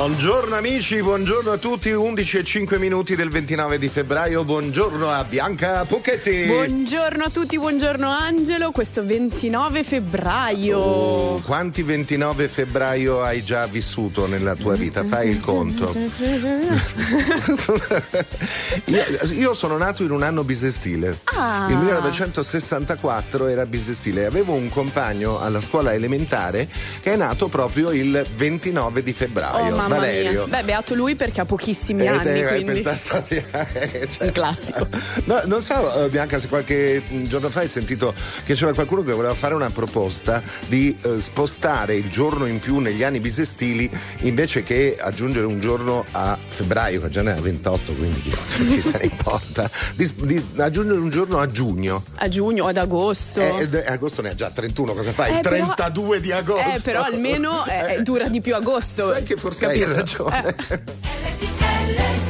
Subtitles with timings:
[0.00, 5.22] Buongiorno amici, buongiorno a tutti, 11 e 5 minuti del 29 di febbraio, buongiorno a
[5.24, 6.46] Bianca Pucchetti.
[6.46, 10.78] Buongiorno a tutti, buongiorno Angelo, questo 29 febbraio.
[10.78, 15.04] Oh, quanti 29 febbraio hai già vissuto nella tua vita?
[15.04, 15.92] Fai il conto.
[18.86, 21.18] io, io, sono nato in un anno bisestile.
[21.24, 21.66] Ah.
[21.68, 24.24] Il 1964 era bisestile.
[24.24, 26.70] Avevo un compagno alla scuola elementare
[27.02, 29.74] che è nato proprio il 29 di febbraio.
[29.74, 30.46] Oh, mamma Valerio.
[30.46, 30.56] Mia.
[30.58, 32.40] Beh, beato lui perché ha pochissimi Eh, anni.
[32.40, 32.82] eh, quindi.
[32.82, 34.88] questa storia, eh, cioè- Un classico.
[35.24, 39.12] No, non so, eh, Bianca, se qualche giorno fa hai sentito che c'era qualcuno che
[39.12, 43.90] voleva fare una proposta di eh, spostare il giorno in più negli anni bisestili
[44.20, 48.30] invece che aggiungere un giorno a febbraio, che già ne ha 28, quindi chi,
[48.68, 52.04] chi se ne importa, di, di aggiungere un giorno a giugno.
[52.16, 53.40] A giugno o ad agosto.
[53.40, 55.32] Eh, eh, agosto ne ha già 31, cosa fai?
[55.32, 56.68] Eh, il però- 32 di agosto.
[56.76, 57.64] Eh, però almeno
[58.02, 59.10] dura di più agosto.
[59.10, 60.54] Sai che forse hai ragione.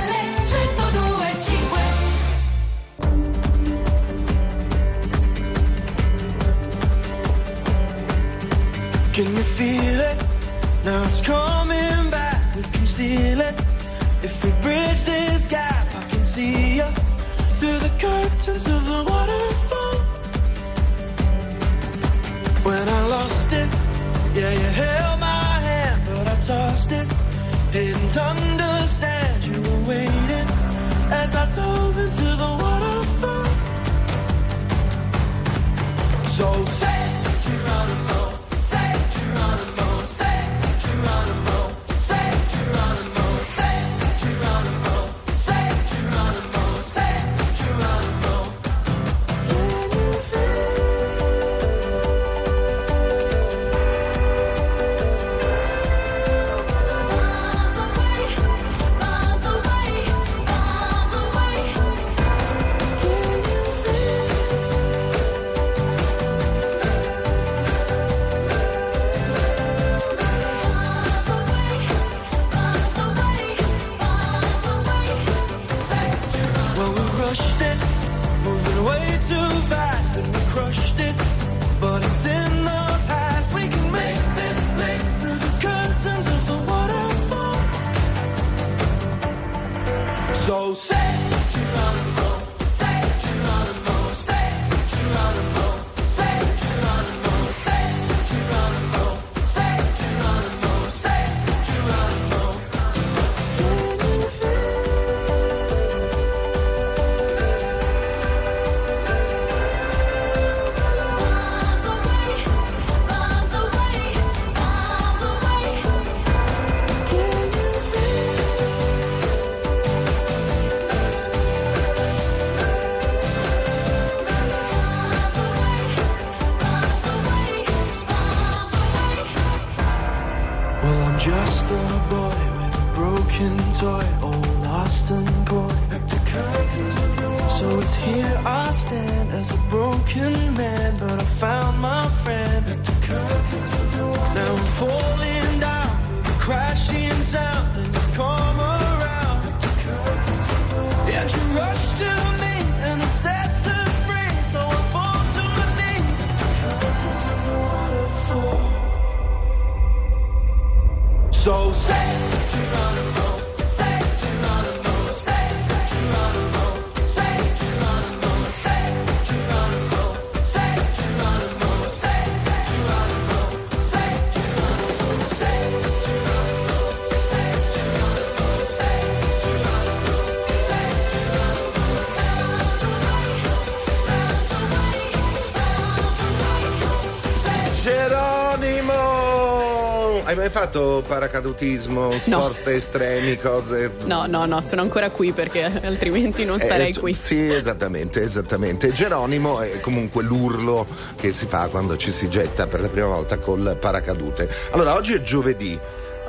[190.51, 193.91] Fatto paracadutismo, sport estremi, cose?
[194.05, 197.13] No, no, no, sono ancora qui perché altrimenti non sarei Eh, qui.
[197.13, 198.91] Sì, esattamente, esattamente.
[198.91, 203.37] Geronimo è comunque l'urlo che si fa quando ci si getta per la prima volta
[203.39, 204.49] col paracadute.
[204.71, 205.79] Allora, oggi è giovedì.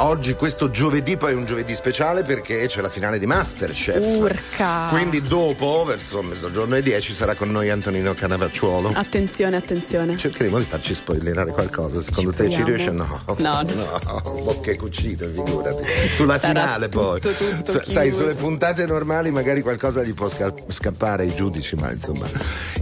[0.04, 4.04] Oggi, questo giovedì, poi è un giovedì speciale perché c'è la finale di Masterchef.
[4.04, 4.88] Urca!
[4.90, 8.90] Quindi dopo, verso mezzogiorno e 10, sarà con noi Antonino Canavacciuolo.
[8.94, 10.16] Attenzione, attenzione.
[10.16, 12.02] Cercheremo di farci spoilerare qualcosa.
[12.02, 12.90] Secondo Ci te ci riesce?
[12.90, 13.20] No.
[13.37, 13.62] No, no.
[14.04, 14.43] no.
[14.43, 15.84] Bocche cucite, figurati.
[16.10, 17.20] Sulla Sarà finale poi.
[17.20, 21.76] tutto, tutto Sa- sai, sulle puntate normali magari qualcosa gli può sca- scappare ai giudici,
[21.76, 22.26] ma insomma.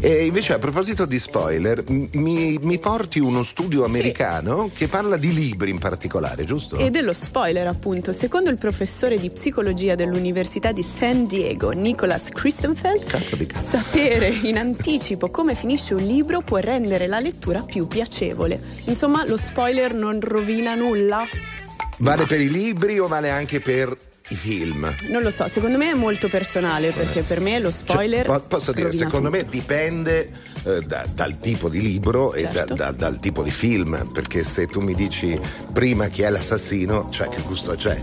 [0.01, 5.35] E invece a proposito di spoiler, mi, mi porti uno studio americano che parla di
[5.35, 6.77] libri in particolare, giusto?
[6.77, 13.53] E dello spoiler, appunto, secondo il professore di psicologia dell'Università di San Diego, Nicholas Christenfeld,
[13.53, 18.61] sapere in anticipo come finisce un libro può rendere la lettura più piacevole.
[18.85, 21.25] Insomma, lo spoiler non rovina nulla?
[21.99, 23.97] Vale per i libri o vale anche per
[24.31, 24.95] i film?
[25.09, 28.27] Non lo so, secondo me è molto personale perché per me lo spoiler.
[28.27, 29.45] Cioè, po- posso dire, secondo tutto.
[29.45, 30.31] me dipende
[30.65, 32.75] eh, da- dal tipo di libro e da- Certo.
[32.75, 35.39] da- dal tipo di film, perché se tu mi dici
[35.73, 38.01] prima chi è l'assassino, cioè che gusto c'è?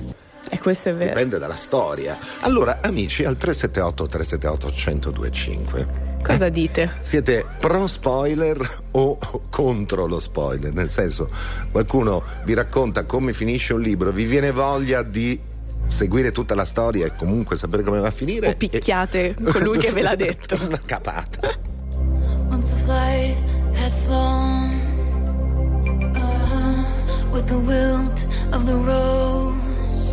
[0.49, 1.09] E questo è vero.
[1.09, 2.17] Dipende dalla storia.
[2.41, 6.05] Allora, amici, al 378 378 1025.
[6.23, 6.91] Cosa dite?
[7.01, 8.57] Siete pro spoiler
[8.91, 9.17] o
[9.49, 10.73] contro lo spoiler?
[10.73, 11.29] Nel senso,
[11.71, 15.39] qualcuno vi racconta come finisce un libro, vi viene voglia di
[15.87, 18.49] seguire tutta la storia e comunque sapere come va a finire?
[18.49, 20.57] O picchiate colui che ve l'ha detto.
[20.65, 21.57] Una capata.
[22.49, 23.35] Once the flight
[23.75, 24.71] had flown,
[26.15, 30.11] uh-huh, with the wilt of the rose,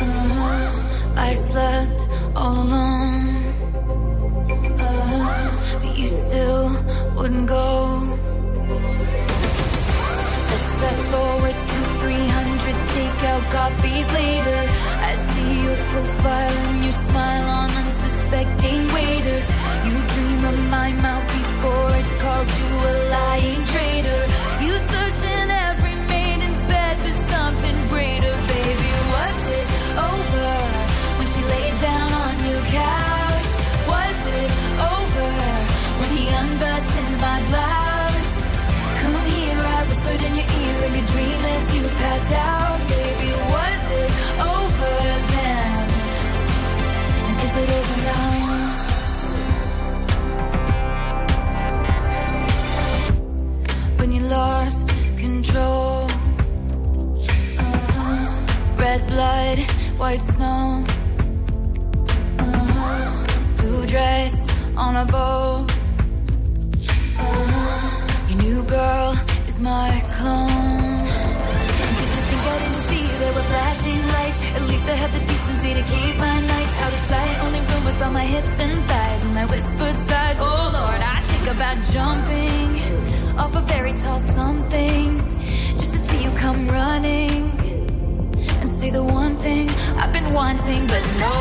[0.00, 3.36] uh-huh, I slept all alone,
[4.78, 5.50] uh-huh,
[5.82, 6.70] but you still
[7.16, 8.18] wouldn't go.
[10.50, 11.69] Let's fast forward
[12.72, 14.60] to 300 takeout coffees later.
[15.10, 19.48] I see your profile and your smile on unsuspecting waiters.
[19.86, 24.22] You dream of my mouth before it called you a lying traitor.
[24.64, 28.90] You search in every maiden's bed for something greater, baby.
[29.14, 29.68] Was it
[30.10, 30.50] over
[31.18, 32.09] when she laid down
[60.10, 60.84] white snow.
[62.38, 63.26] Uh-huh.
[63.56, 64.34] Blue dress
[64.76, 65.66] on a boat.
[68.28, 69.14] Your new girl
[69.46, 70.79] is my clone.
[73.50, 74.40] Flashing lights?
[74.56, 77.34] At least I had the decency to keep my nights out of sight.
[77.44, 80.38] Only rumors about my hips and thighs and my whispered sighs.
[80.40, 82.68] Oh Lord, I think about jumping
[83.42, 85.22] off of very tall somethings
[85.80, 87.42] just to see you come running
[88.60, 89.68] and say the one thing
[90.00, 91.34] I've been wanting, but no.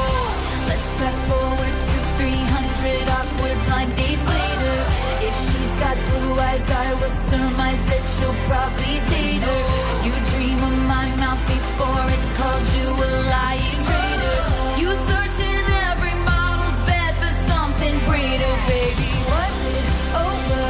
[0.70, 4.78] Let's fast forward to 300 awkward blind dates later.
[5.28, 9.62] If got blue eyes, I will surmise that she'll probably date her.
[10.06, 14.40] You dream of my mouth before it called you a lying traitor.
[14.82, 19.12] You search in every model's bed for something greater, baby.
[19.32, 19.88] Was it
[20.28, 20.68] over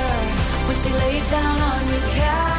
[0.68, 2.59] when she laid down on your couch?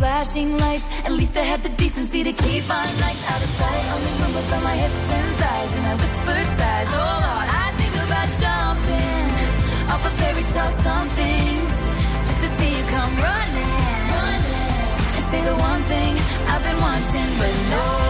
[0.00, 0.84] flashing lights.
[1.04, 3.84] At least I had the decency to keep my lights out of sight.
[3.94, 6.88] Only rumbles by my hips and thighs, and I whispered sighs.
[6.92, 7.49] Oh Lord.
[8.10, 9.30] About jumping
[9.88, 11.74] off a fairy tale somethings
[12.26, 13.70] just to see you come running,
[14.10, 14.74] running,
[15.14, 16.16] and say the one thing
[16.48, 18.09] I've been wanting, but no.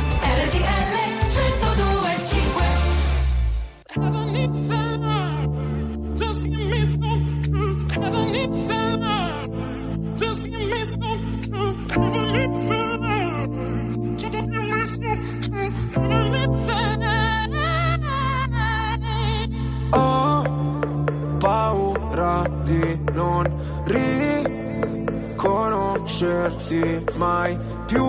[26.71, 28.05] Riconoscerti mai più.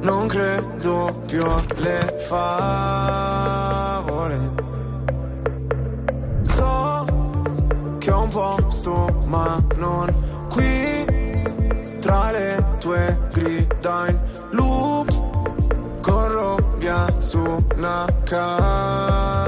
[0.00, 2.62] Non credo più alle favole.
[6.42, 7.06] So
[7.98, 10.14] che ho un posto, ma non
[10.48, 11.12] qui.
[12.00, 14.18] Tra le tue grida in
[14.50, 15.10] loop
[16.02, 19.42] corro via su una cabriolet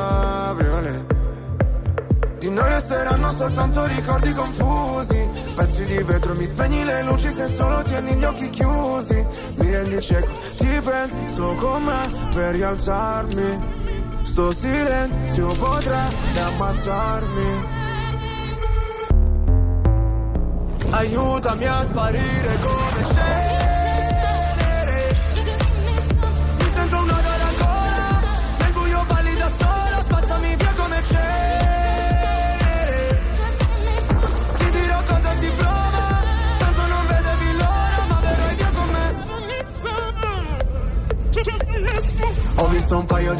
[2.38, 7.80] di noi resteranno soltanto ricordi confusi Pezzi di vetro, mi spegni le luci se solo
[7.80, 9.26] tieni gli occhi chiusi.
[9.54, 13.74] Mi rendi cieco, ti penso con me per rialzarmi.
[14.20, 17.64] Sto silenzio potrebbe ammazzarmi.
[20.90, 23.45] Aiutami a sparire come cenere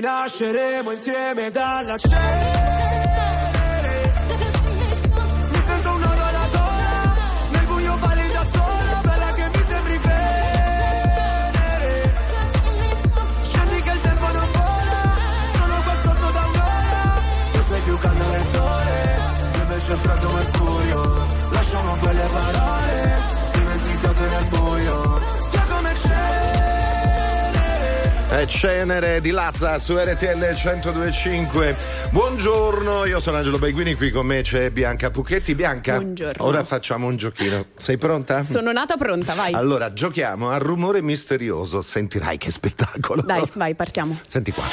[0.00, 2.24] Rinasceremo insieme dalla cenere.
[5.50, 7.14] Mi sento un nodo alla gola,
[7.50, 11.04] nel buio balli da sola, bella che mi sembri venere.
[13.42, 15.02] Scendi che il tempo non vola,
[15.52, 17.20] sono qua sotto un'ora.
[17.52, 19.18] Tu sei più caldo del sole,
[19.52, 21.26] io invece freddo mercurio.
[21.50, 22.69] Lasciamo quelle parole,
[28.30, 31.76] È Cenere di Lazza su RTL 1025.
[32.10, 35.56] Buongiorno, io sono Angelo Baiguini, qui con me c'è Bianca Pucchetti.
[35.56, 36.44] Bianca, Buongiorno.
[36.44, 37.66] ora facciamo un giochino.
[37.76, 38.44] Sei pronta?
[38.44, 39.52] Sono nata pronta, vai.
[39.52, 41.82] Allora, giochiamo al rumore misterioso.
[41.82, 43.22] Sentirai che spettacolo.
[43.22, 44.16] Dai, vai, partiamo.
[44.24, 44.64] Senti qua.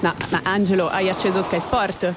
[0.00, 2.14] No, ma Angelo, hai acceso Sky Sport?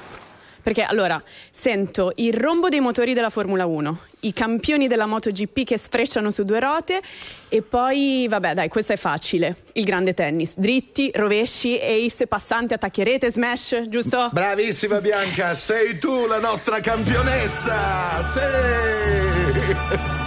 [0.62, 5.78] Perché allora sento il rombo dei motori della Formula 1, i campioni della MotoGP che
[5.78, 7.00] sfrecciano su due ruote
[7.48, 9.56] e poi, vabbè, dai, questo è facile.
[9.72, 14.30] Il grande tennis, dritti, rovesci, ace, passanti, attaccherete, smash, giusto?
[14.32, 18.24] Bravissima Bianca, sei tu la nostra campionessa!
[18.32, 20.21] Sì!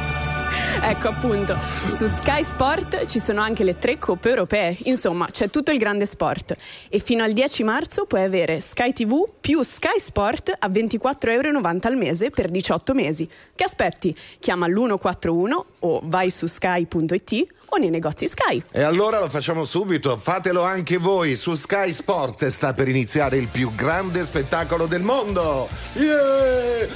[0.82, 1.58] Ecco appunto,
[1.90, 6.06] su Sky Sport ci sono anche le tre coppe europee, insomma c'è tutto il grande
[6.06, 6.56] sport
[6.90, 11.60] e fino al 10 marzo puoi avere Sky TV più Sky Sport a 24,90 euro
[11.82, 13.27] al mese per 18 mesi.
[13.56, 14.16] Che aspetti?
[14.40, 18.64] Chiama l'141 o vai su sky.it o nei negozi Sky.
[18.72, 23.48] E allora lo facciamo subito, fatelo anche voi su Sky Sport sta per iniziare il
[23.48, 25.68] più grande spettacolo del mondo.
[25.94, 26.88] Yeah!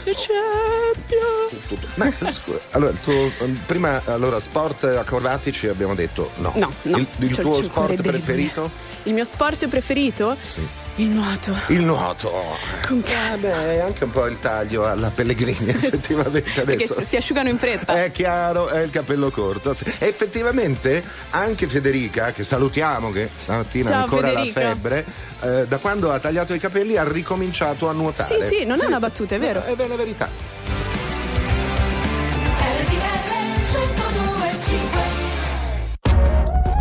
[1.67, 3.13] Tutto- Ma scusa, allora, il tuo,
[3.65, 6.51] prima allora sport acrobatici abbiamo detto no.
[6.55, 8.71] No, no, Il, il c'ho- tuo sport preferito?
[9.03, 10.35] Il mio sport preferito?
[10.39, 10.67] Sì.
[10.99, 11.55] Il nuoto.
[11.67, 12.43] Il nuoto.
[12.85, 16.93] Con Eh beh, è anche un po' il taglio alla Pellegrini, effettivamente adesso.
[16.93, 18.03] Perché si asciugano in fretta.
[18.03, 19.73] È chiaro, è il capello corto.
[19.73, 19.85] sì.
[19.85, 24.59] E effettivamente anche Federica, che salutiamo, che stamattina Ciao, ancora Federica.
[24.59, 25.05] la febbre,
[25.39, 28.41] eh, da quando ha tagliato i capelli ha ricominciato a nuotare.
[28.41, 29.63] Sì, sì, non è una battuta, è vero.
[29.63, 30.27] È la verità.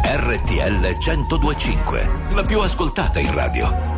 [0.03, 3.98] RTL 1025, la più ascoltata in radio.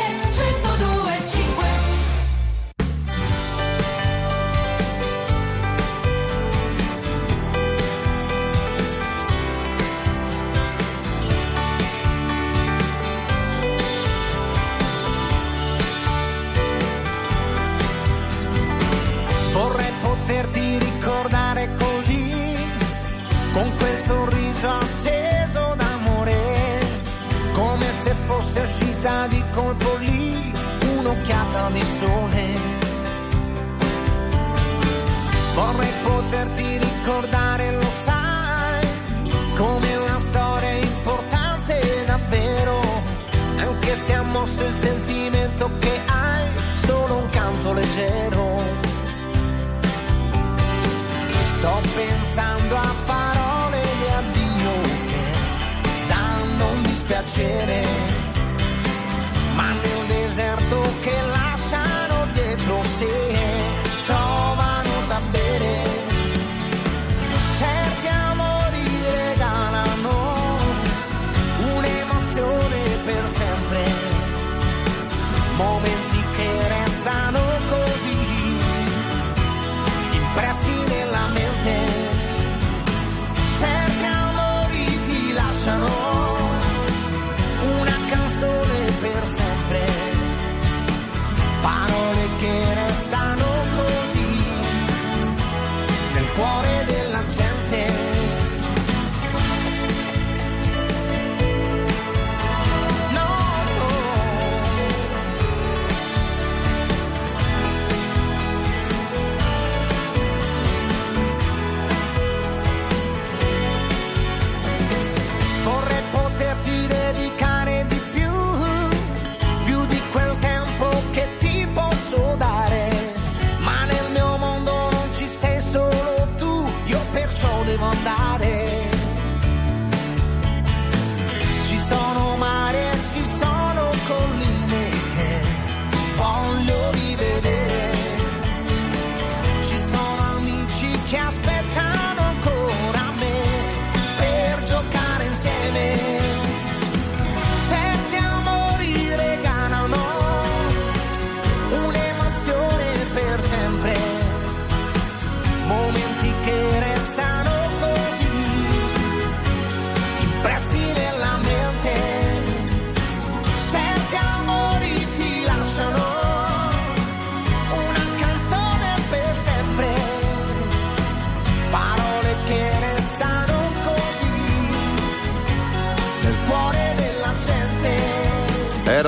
[135.21, 135.50] head.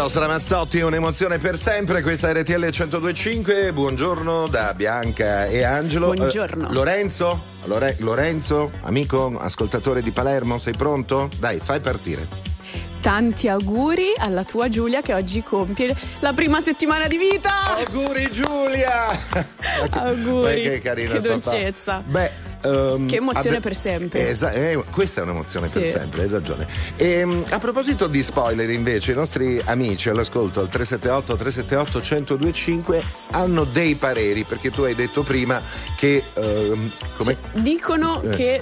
[0.03, 0.09] Gente.
[0.09, 6.11] Eros Ramazzotti, un'emozione per sempre, questa è RTL 1025, buongiorno da Bianca e Angelo.
[6.11, 6.69] Buongiorno.
[6.69, 7.51] Eh, Lorenzo?
[7.65, 11.29] Lore- Lorenzo, amico, ascoltatore di Palermo, sei pronto?
[11.39, 12.51] Dai, fai partire.
[12.99, 17.51] Tanti auguri alla tua Giulia che oggi compie la prima settimana di vita.
[17.75, 19.07] Auguri Giulia!
[19.91, 20.53] Auguri.
[20.53, 21.49] Beh, che carino Che il papà.
[21.49, 22.01] dolcezza.
[22.05, 22.31] Beh,
[22.63, 24.29] ehm, Che emozione per sempre.
[24.29, 25.89] Esa- eh, questa è un'emozione per Sì.
[25.89, 26.67] sempre, hai ragione.
[26.97, 31.99] Ehm, a proposito di spoiler, invece, i nostri amici all'ascolto al 378 378
[32.37, 35.61] 1025 hanno dei pareri, perché tu hai detto prima
[35.97, 38.29] che ehm, come Dicono Eh.
[38.29, 38.61] che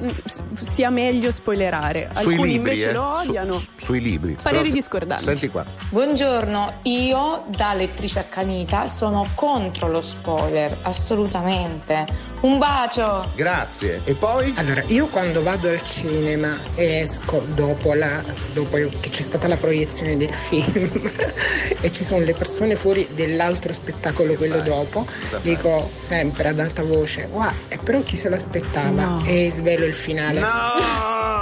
[0.60, 2.10] sia meglio spoilerare.
[2.16, 3.54] sui Alcuni libri, invece eh, lo su- odiano.
[3.58, 4.38] su- sui libri.
[4.42, 5.24] Pareri Però discordanti.
[5.24, 5.64] Senti qua.
[5.90, 12.06] Buongiorno, io da lettrice accanita sono contro lo spoiler, assolutamente.
[12.41, 13.23] Un bacio!
[13.36, 14.01] Grazie.
[14.06, 14.51] E poi?
[14.58, 18.23] Allora, io quando vado al cinema e esco dopo, la-
[18.54, 20.89] dopo che c'è stata la proiezione del film
[21.82, 25.06] e ci sono le persone fuori dell'altro spettacolo, quello dopo,
[25.43, 28.89] dico sempre ad alta voce, wow, e però chi se l'aspettava?
[29.06, 29.23] No.
[29.25, 30.39] E svelo il finale.
[30.39, 30.49] No!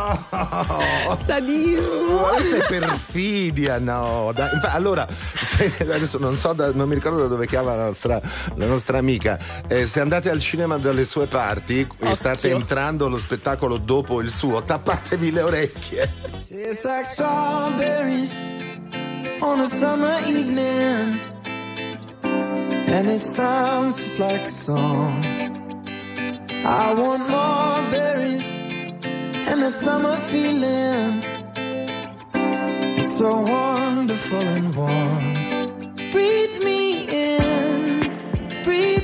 [1.25, 2.17] Sadismo.
[2.33, 4.31] Questa è perfidia, no.
[4.33, 4.49] dai.
[4.63, 5.07] Allora,
[5.79, 8.19] adesso non so, da- non mi ricordo da dove chiama la nostra,
[8.55, 9.37] la nostra amica.
[9.67, 12.15] Eh, se andate al cinema dalle sue parti e Occhio.
[12.15, 16.09] state entrando allo spettacolo dopo il suo, tappatevi le orecchie.
[16.47, 18.33] Tastes like strawberries
[19.41, 21.21] on a summer evening.
[22.23, 25.23] And it sounds just like a song.
[26.65, 28.47] I want more berries
[29.47, 31.23] and that summer feeling.
[32.97, 35.33] It's so wonderful and warm.
[36.09, 38.11] Breathe me in,
[38.63, 38.98] breathe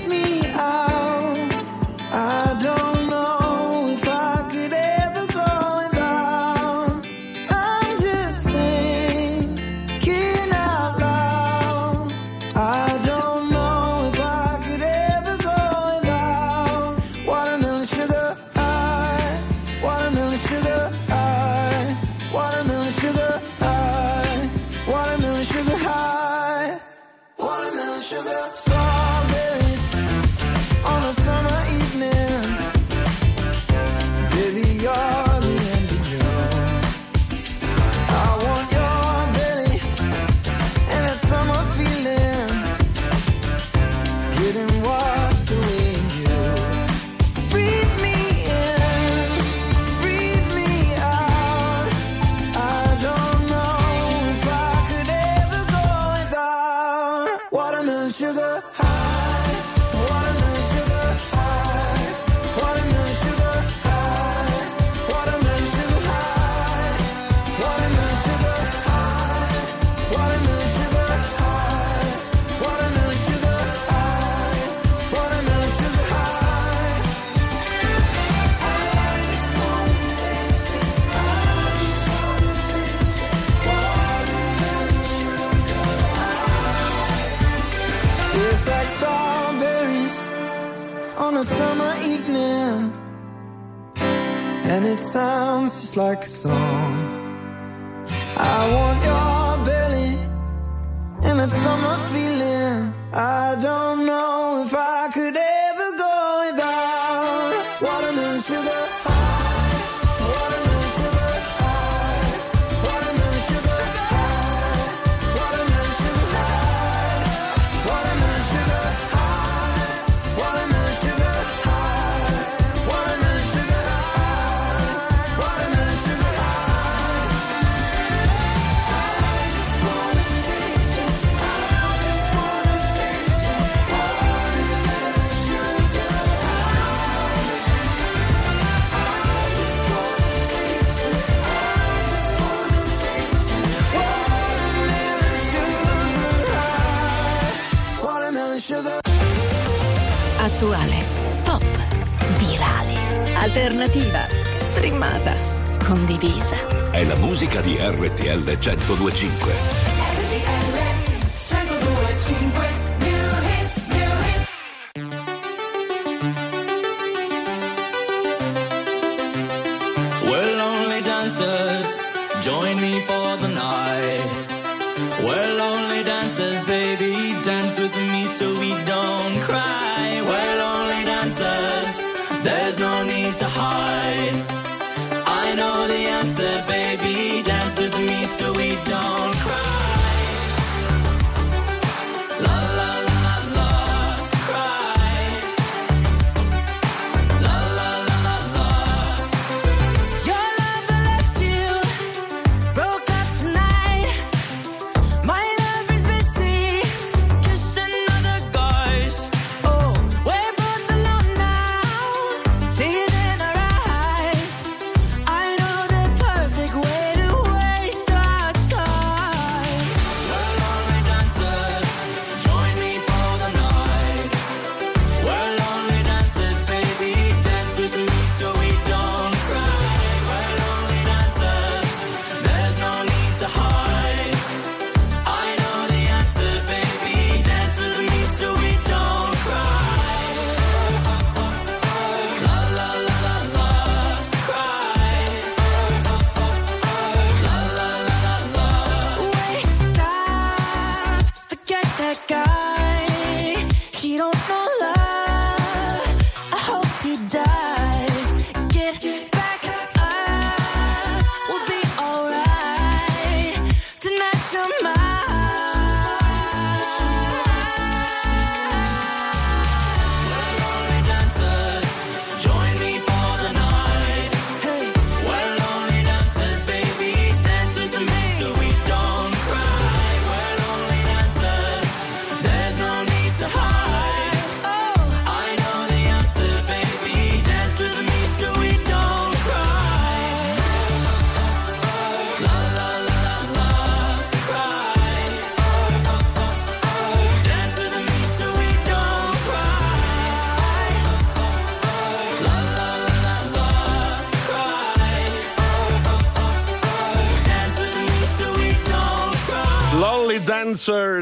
[158.65, 159.74] 1025.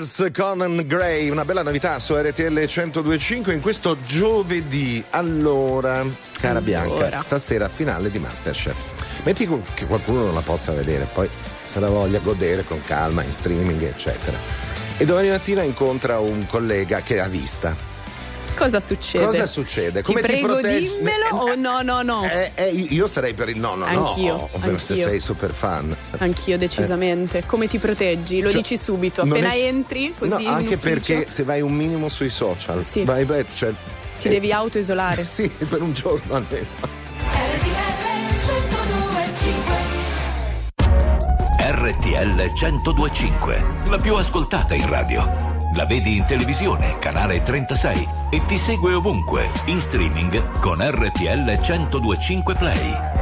[0.04, 5.02] Brothers Conan Gray, una bella novità su RTL 1025 in questo giovedì.
[5.12, 6.06] Allora,
[6.40, 8.76] cara mm, Bianca, stasera finale di Masterchef.
[9.24, 11.30] Metti che qualcuno non la possa vedere, poi
[11.64, 14.38] se la voglia godere con calma in streaming, eccetera.
[14.98, 17.92] E domani mattina incontra un collega che ha vista
[18.56, 19.26] cosa succede?
[19.26, 20.02] Cosa succede?
[20.02, 20.88] Come ti, ti prego, proteggi?
[20.98, 22.24] dimmelo eh, o no, no, no?
[22.30, 24.50] Eh, eh, io sarei per il no, no, anch'io, no.
[24.54, 24.78] Anch'io.
[24.78, 25.96] Se sei super fan.
[26.18, 27.40] Anch'io decisamente.
[27.40, 27.46] Eh.
[27.46, 28.42] Come ti proteggi?
[28.42, 29.64] Lo cioè, dici subito, appena è...
[29.64, 30.44] entri così.
[30.44, 33.04] No, anche perché se vai un minimo sui social, sì.
[33.04, 33.74] vai, vai, cioè,
[34.20, 35.24] ti eh, devi autoisolare.
[35.34, 37.02] Sì, per un giorno almeno.
[41.60, 45.52] RTL 1025, la più ascoltata in radio.
[45.76, 52.54] La vedi in televisione, canale 36 e ti segue ovunque, in streaming con RTL 1025
[52.54, 53.13] Play.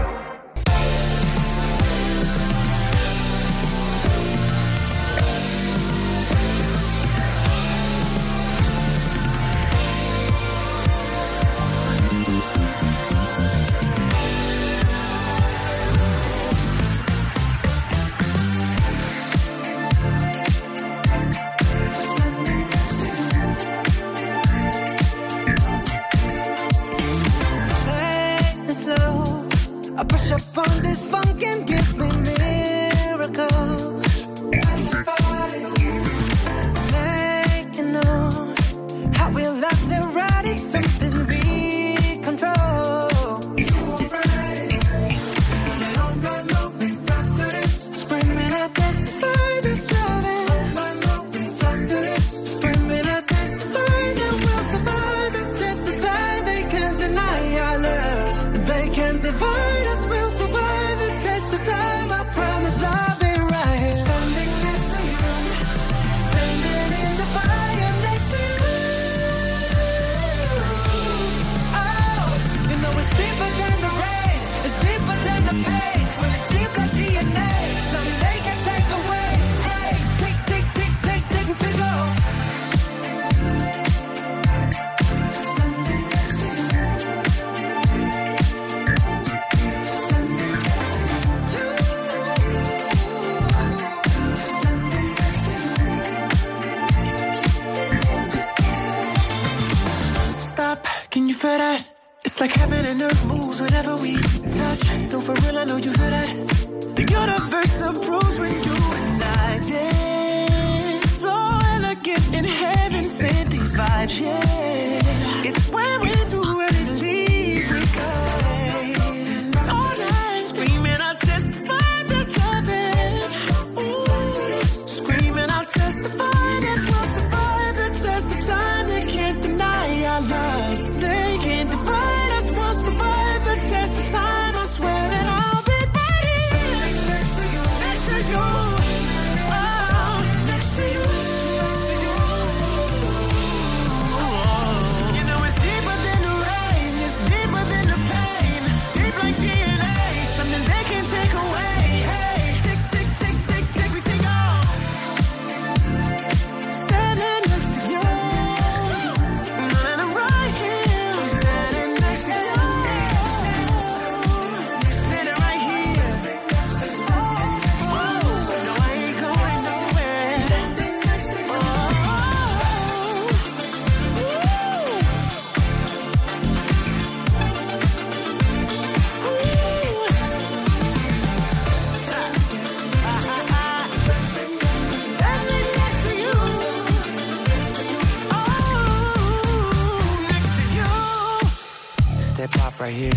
[192.92, 193.12] right here.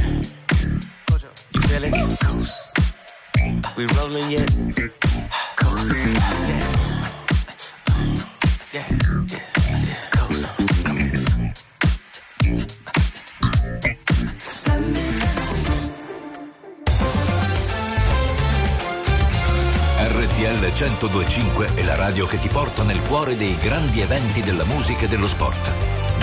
[1.53, 1.95] You feel it?
[2.20, 2.70] Coast.
[3.77, 4.51] We rolling yet?
[5.57, 5.95] Coast.
[5.95, 6.61] Yeah.
[8.72, 8.87] Yeah.
[9.31, 9.49] Yeah.
[10.11, 10.62] Coast.
[19.97, 25.05] RTL 1025 è la radio che ti porta nel cuore dei grandi eventi della musica
[25.05, 26.04] e dello sport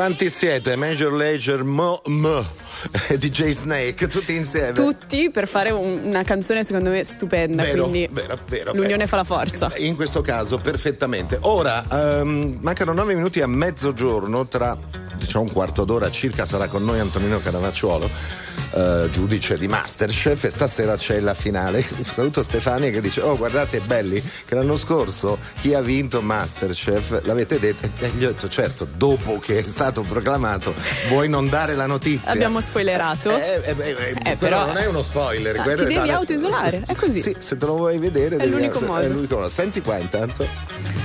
[0.00, 0.76] Quanti siete?
[0.76, 2.42] Major Lager Mo, Mo
[3.10, 4.72] e DJ Snake, tutti insieme.
[4.72, 9.16] Tutti per fare un- una canzone secondo me stupenda, Vero, quindi vero, vero, l'unione fa
[9.16, 9.70] la forza.
[9.76, 11.36] In questo caso perfettamente.
[11.42, 14.74] Ora ehm, mancano nove minuti a mezzogiorno, tra
[15.18, 18.08] diciamo un quarto d'ora circa sarà con noi Antonino Canavacciuolo.
[18.72, 21.82] Eh, giudice di Masterchef e stasera c'è la finale.
[22.04, 27.58] Saluto Stefania che dice: Oh, guardate, belli, che l'anno scorso chi ha vinto Masterchef l'avete
[27.58, 27.88] detto.
[28.04, 30.74] E gli ho detto: Certo, dopo che è stato proclamato,
[31.08, 32.30] vuoi non dare la notizia?
[32.32, 33.36] Abbiamo spoilerato.
[33.36, 33.90] Eh, eh, eh,
[34.24, 35.58] eh, Eh, però- non è uno spoiler.
[35.58, 37.20] Ah, ti devi dare- autoisolare, è così.
[37.22, 39.00] Sì, se te lo vuoi vedere, È l'unico modo.
[39.00, 39.48] È l'unico modo.
[39.48, 40.46] Senti qua intanto.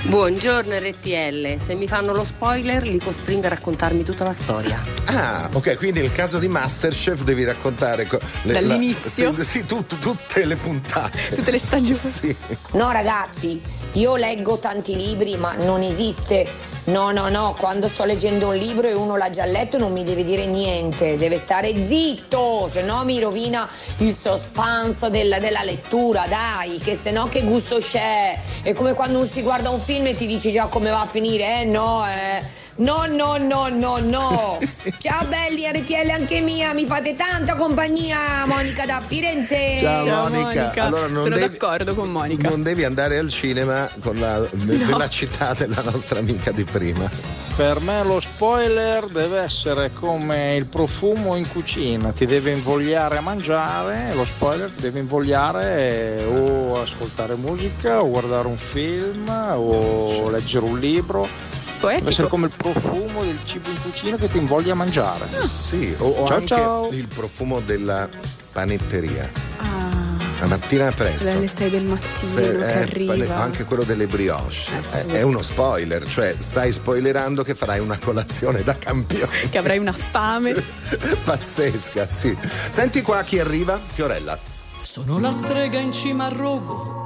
[0.04, 4.80] Buongiorno RTL, se mi fanno lo spoiler li costringo a raccontarmi tutta la storia.
[5.06, 9.34] Ah, ok, quindi nel caso di Masterchef devi raccontare co- le- la- Dall'inizio?
[9.36, 11.18] sì, sì, tut- tutte le puntate.
[11.36, 11.98] Tutte le stagioni.
[11.98, 12.36] Sì.
[12.72, 13.60] No ragazzi,
[13.92, 16.74] io leggo tanti libri ma non esiste.
[16.86, 20.04] No, no, no, quando sto leggendo un libro e uno l'ha già letto non mi
[20.04, 26.26] deve dire niente, deve stare zitto, se no mi rovina il suspense della, della lettura,
[26.28, 28.38] dai, che se no che gusto c'è.
[28.62, 31.62] È come quando si guarda un film e ti dici già come va a finire,
[31.62, 32.64] eh no, eh.
[32.78, 34.58] No, no, no, no, no.
[34.98, 39.78] Ciao belli, RTL anche mia, mi fate tanta compagnia, Monica da Firenze.
[39.80, 40.84] Ciao, Monica.
[40.84, 42.50] Allora non Sono devi- d'accordo con Monica.
[42.50, 47.08] Non devi andare al cinema con la, nella città della nostra amica di prima.
[47.56, 53.22] Per me lo spoiler deve essere come il profumo in cucina, ti deve invogliare a
[53.22, 60.28] mangiare, lo spoiler ti deve invogliare eh, o ascoltare musica o guardare un film o
[60.28, 61.54] leggere un libro.
[61.94, 65.26] Deve essere come il profumo del cibo in cucina che ti invoglia a mangiare.
[65.46, 66.88] Sì, o, o ciao anche ciao.
[66.90, 68.08] il profumo della
[68.52, 69.30] panetteria.
[69.58, 69.94] Ah,
[70.40, 71.30] La mattina presto.
[71.30, 73.12] alle 6 del mattino Se- che eh, arriva.
[73.14, 74.54] pane- anche quello delle brioche
[74.92, 79.48] è, è uno spoiler, cioè stai spoilerando che farai una colazione da campione.
[79.50, 80.52] Che avrai una fame.
[81.24, 82.36] Pazzesca, sì.
[82.70, 84.38] Senti qua chi arriva, Fiorella.
[84.82, 87.05] Sono la strega in cima al rogo,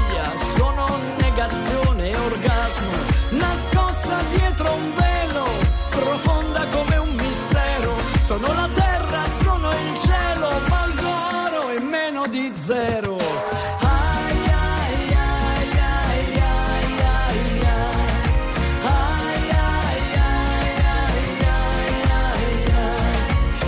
[8.31, 11.09] Sono la terra, sono il cielo, valgo
[11.43, 13.17] oro e meno di zero.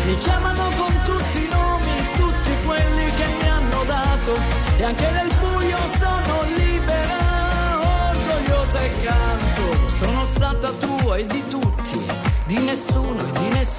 [0.05, 4.34] Mi chiamano con tutti i nomi, tutti quelli che mi hanno dato
[4.78, 9.89] e anche nel buio sono libera, orgogliosa e canto.
[9.89, 12.05] Sono stata tua e di tutti,
[12.45, 13.22] di nessuno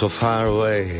[0.00, 0.98] so far away.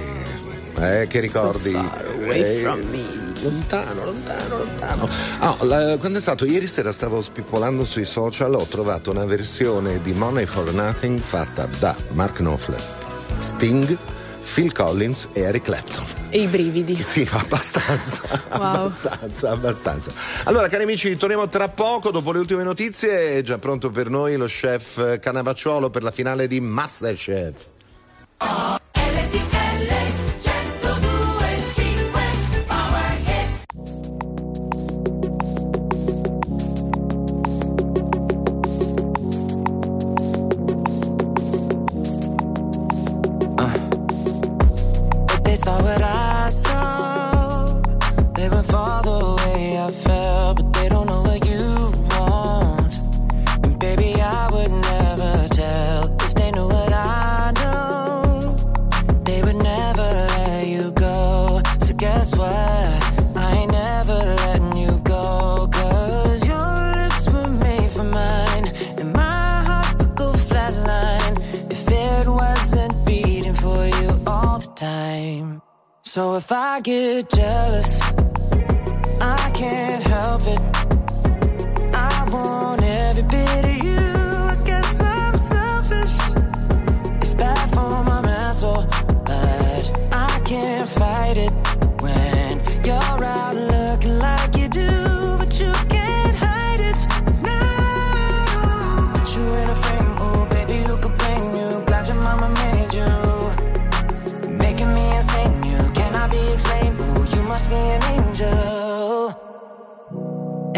[0.77, 1.73] Eh, che ricordi?
[1.73, 3.03] So far away eh, from me
[3.43, 5.09] lontano, lontano, lontano.
[5.41, 10.03] Oh, la, quando è stato ieri sera stavo spippolando sui social, ho trovato una versione
[10.03, 12.85] di Money for Nothing fatta da Mark Knopfler,
[13.39, 13.97] Sting,
[14.53, 16.05] Phil Collins e Eric Clapton.
[16.29, 16.95] E i brividi.
[17.03, 18.61] Sì, abbastanza, wow.
[18.61, 20.13] abbastanza, abbastanza.
[20.45, 23.39] Allora, cari amici, torniamo tra poco dopo le ultime notizie.
[23.39, 27.69] È già pronto per noi lo chef Canavacciolo per la finale di Masterchef.
[28.43, 28.80] Oh.
[76.13, 78.00] So if I get jealous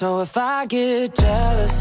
[0.00, 1.79] So if I get jealous,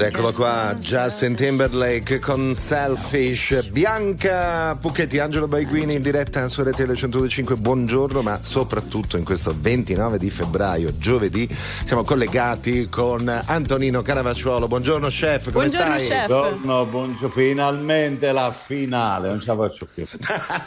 [0.00, 6.94] Ed eccolo qua, Justin Timberlake con Selfish, Bianca Pucchetti, Angelo Baiguini in diretta su RTL
[6.94, 11.46] 125, buongiorno, ma soprattutto in questo 29 di febbraio, giovedì,
[11.84, 14.68] siamo collegati con Antonino Canavacciuolo.
[14.68, 16.08] Buongiorno chef, come Buongiorno, stai?
[16.08, 16.26] chef.
[16.28, 20.06] Buongiorno, buongiorno, finalmente la finale, non ce la faccio più.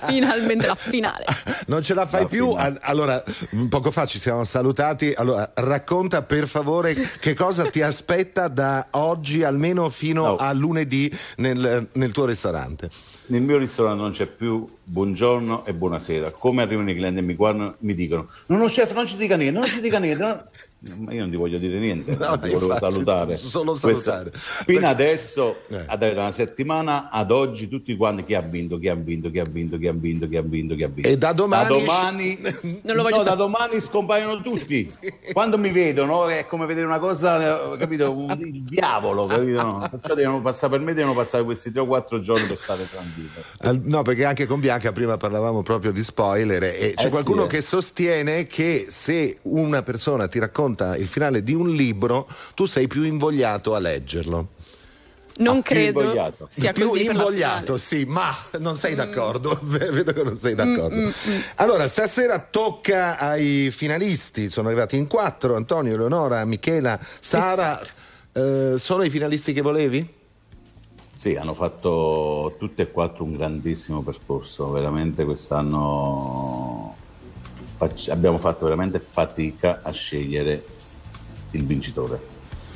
[0.05, 1.25] Finalmente la finale.
[1.65, 2.51] Non ce la fai più?
[2.51, 3.23] Al- Allora,
[3.67, 5.11] poco fa ci siamo salutati.
[5.15, 11.87] Allora, racconta per favore che cosa ti aspetta da oggi almeno fino a lunedì nel,
[11.93, 12.89] nel tuo ristorante.
[13.27, 16.31] Nel mio ristorante non c'è più buongiorno e buonasera.
[16.31, 19.35] Come arrivano i clienti e mi guardano mi dicono: No, no, chef, non ci dica
[19.37, 20.23] niente, non ci dica niente.
[20.23, 20.43] no."
[20.97, 23.37] Ma io non ti voglio dire niente, No, ti volevo infatti, salutare.
[23.37, 23.87] solo Questa-
[24.19, 24.31] salutare.
[24.33, 25.83] fino Perché- adesso, Eh.
[25.85, 29.43] ad una settimana ad oggi, tutti quanti chi ha vinto, chi ha vinto, chi ha
[29.49, 31.07] vinto, chi ha vinto, chi ha vinto, chi ha vinto.
[31.09, 32.39] E da domani- Da domani,
[32.83, 34.91] Non lo voglio no, da domani scompaiono tutti.
[35.31, 38.11] Quando mi vedono è come vedere una cosa, eh, capito?
[38.11, 39.61] Un, il diavolo, capito?
[39.61, 39.87] No?
[39.89, 43.89] Perciò devono passare per me, devono passare questi 3 o 4 giorni per stare tranquilli.
[43.89, 47.47] No, perché anche con Bianca prima parlavamo proprio di spoiler e c'è Eh qualcuno sì,
[47.47, 47.49] eh.
[47.51, 52.87] che sostiene che se una persona ti racconta il finale di un libro, tu sei
[52.87, 54.47] più invogliato a leggerlo.
[55.35, 56.47] Non più credo invogliato.
[56.49, 59.57] sia più così invogliato, sì, ma non sei d'accordo.
[59.63, 60.95] Vedo che non sei d'accordo.
[60.95, 61.09] mm,
[61.55, 64.51] Allora, stasera tocca ai finalisti.
[64.51, 67.81] Sono arrivati in quattro: Antonio, Eleonora, Michela, Sara.
[68.31, 70.21] Eh, sono i finalisti che volevi?
[71.15, 76.95] Sì, hanno fatto tutte e quattro un grandissimo percorso, veramente quest'anno
[77.77, 80.63] fac- abbiamo fatto veramente fatica a scegliere
[81.51, 82.19] il vincitore,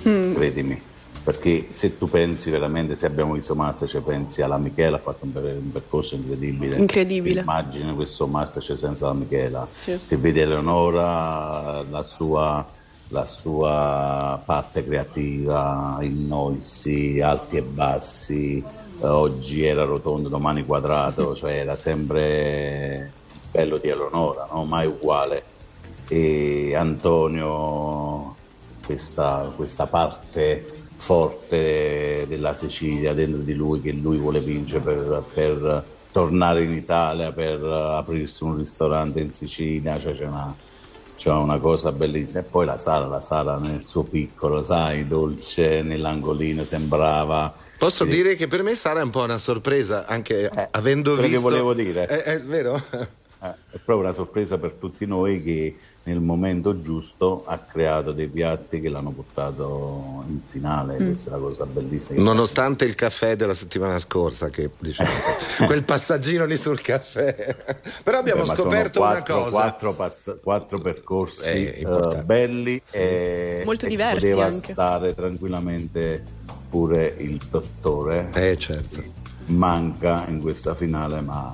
[0.08, 0.36] Mm.
[0.36, 0.82] credimi,
[1.24, 5.34] perché se tu pensi veramente, se abbiamo visto Masterchef, pensi alla Michela, ha fatto un,
[5.34, 6.78] per- un percorso incredibile.
[6.78, 7.42] Incredibile.
[7.42, 9.68] Immagini questo Masterchef senza la Michela.
[9.72, 10.00] Sì.
[10.02, 12.66] Se vedi Eleonora, la sua,
[13.10, 18.58] la sua parte creativa, il noisy, alti e bassi,
[19.02, 23.12] eh, oggi era rotondo, domani quadrato, cioè era sempre
[23.58, 24.66] bello di Eleonora, no?
[24.66, 25.42] mai uguale.
[26.08, 28.36] E Antonio,
[28.86, 35.84] questa, questa parte forte della Sicilia dentro di lui che lui vuole vincere per, per
[36.12, 40.56] tornare in Italia, per aprirsi un ristorante in Sicilia, cioè c'è una,
[41.18, 42.42] c'è una cosa bellissima.
[42.42, 47.54] E poi la Sara, la Sara nel suo piccolo, sai, dolce nell'angolino, sembrava.
[47.80, 48.10] Posso Sì.
[48.12, 51.50] dire che per me sarà un po' una sorpresa, anche avendo quello che visto.
[51.50, 52.08] volevo dire.
[52.08, 52.82] Eh, è vero?
[53.50, 55.78] Eh, è proprio una sorpresa per tutti noi che
[56.08, 60.98] nel momento giusto ha creato dei piatti che l'hanno portato in finale.
[60.98, 61.06] Mm.
[61.08, 62.24] Questa è la cosa bellissima.
[62.24, 65.10] Nonostante il caffè della settimana scorsa, che diciamo,
[65.68, 67.56] quel passaggino lì sul caffè.
[68.04, 69.58] Però abbiamo Beh, scoperto quattro, una cosa.
[69.58, 74.72] Quattro, pass- quattro percorsi Eh, eh, belli e, Molto e diversi poteva anche.
[74.72, 76.24] stare tranquillamente
[76.70, 78.30] pure il dottore.
[78.34, 79.04] Eh, certo.
[79.48, 81.50] Manca in questa finale, ma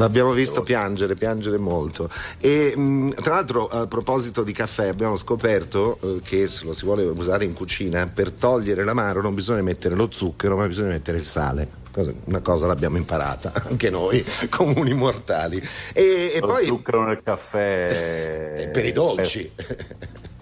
[0.00, 2.08] L'abbiamo visto piangere, piangere molto.
[2.38, 6.86] E mh, tra l'altro, a proposito di caffè, abbiamo scoperto eh, che se lo si
[6.86, 11.18] vuole usare in cucina, per togliere l'amaro non bisogna mettere lo zucchero, ma bisogna mettere
[11.18, 11.78] il sale.
[12.24, 15.62] Una cosa l'abbiamo imparata anche noi, comuni mortali.
[15.92, 19.52] E, e lo poi zucchero nel caffè per i dolci.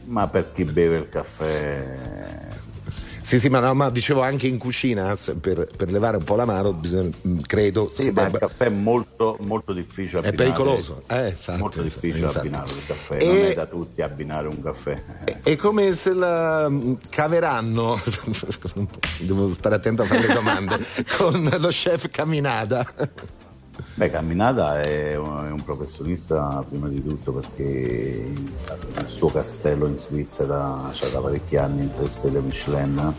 [0.05, 2.38] ma per chi beve il caffè
[3.29, 6.73] Sì, sì, ma, no, ma dicevo anche in cucina, per, per levare un po' l'amaro,
[6.73, 7.91] bisogna, mh, credo.
[7.93, 10.51] Sì, ma il debba- caffè è molto, molto difficile È abbinare.
[10.55, 12.39] pericoloso, eh, infatti, molto difficile infatti.
[12.39, 15.03] abbinare il caffè, E- non è da tutti abbinare un caffè.
[15.43, 18.01] È come se la mh, caveranno,
[19.21, 20.79] devo stare attento a fare le domande,
[21.19, 22.87] con lo chef Caminada.
[23.95, 31.09] Beh, Camminata è un, professionista prima di tutto perché il suo castello in Svizzera c'ha
[31.09, 33.15] da parecchi anni in tre stelle Michelin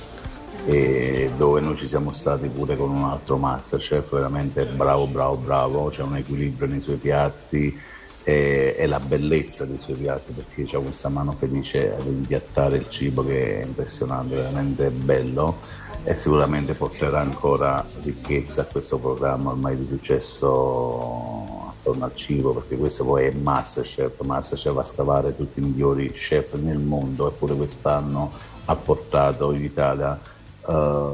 [0.66, 5.90] e dove noi ci siamo stati pure con un altro masterchef veramente bravo, bravo, bravo,
[5.90, 7.78] c'è un equilibrio nei suoi piatti
[8.24, 12.90] e, e la bellezza dei suoi piatti perché c'ha questa mano felice ad impiattare il
[12.90, 15.58] cibo che è impressionante, veramente bello
[16.10, 22.78] e sicuramente porterà ancora ricchezza a questo programma ormai di successo attorno al cibo perché
[22.78, 27.54] questo poi è Masterchef, Masterchef va a scavare tutti i migliori chef nel mondo eppure
[27.54, 28.32] quest'anno
[28.66, 30.20] ha portato in Italia
[30.68, 31.12] eh,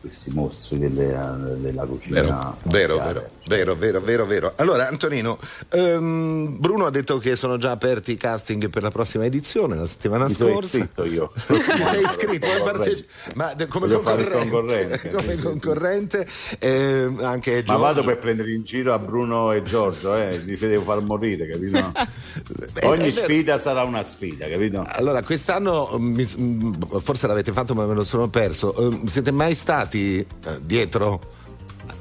[0.00, 2.20] questi mostri delle- della cucina
[2.62, 3.28] Vero, vero.
[3.46, 4.52] Vero, vero, vero, vero.
[4.56, 5.38] Allora, Antonino,
[5.70, 9.86] ehm, Bruno ha detto che sono già aperti i casting per la prossima edizione, la
[9.86, 10.76] settimana Mi sono scorsa.
[10.76, 11.32] iscritto io.
[11.46, 16.26] Ti sei iscritto, parteci- ma de- come Voglio concorrente, concorrente, come concorrente
[16.58, 20.84] eh, anche Ma vado per prendere in giro a Bruno e Giorgio, eh, li devo
[20.84, 21.92] far morire, capito?
[22.86, 23.26] Ogni è vero.
[23.26, 24.84] sfida sarà una sfida, capito?
[24.86, 28.76] Allora, quest'anno mm, mm, forse l'avete fatto, ma me lo sono perso.
[28.76, 30.26] Ehm, siete mai stati eh,
[30.62, 31.20] dietro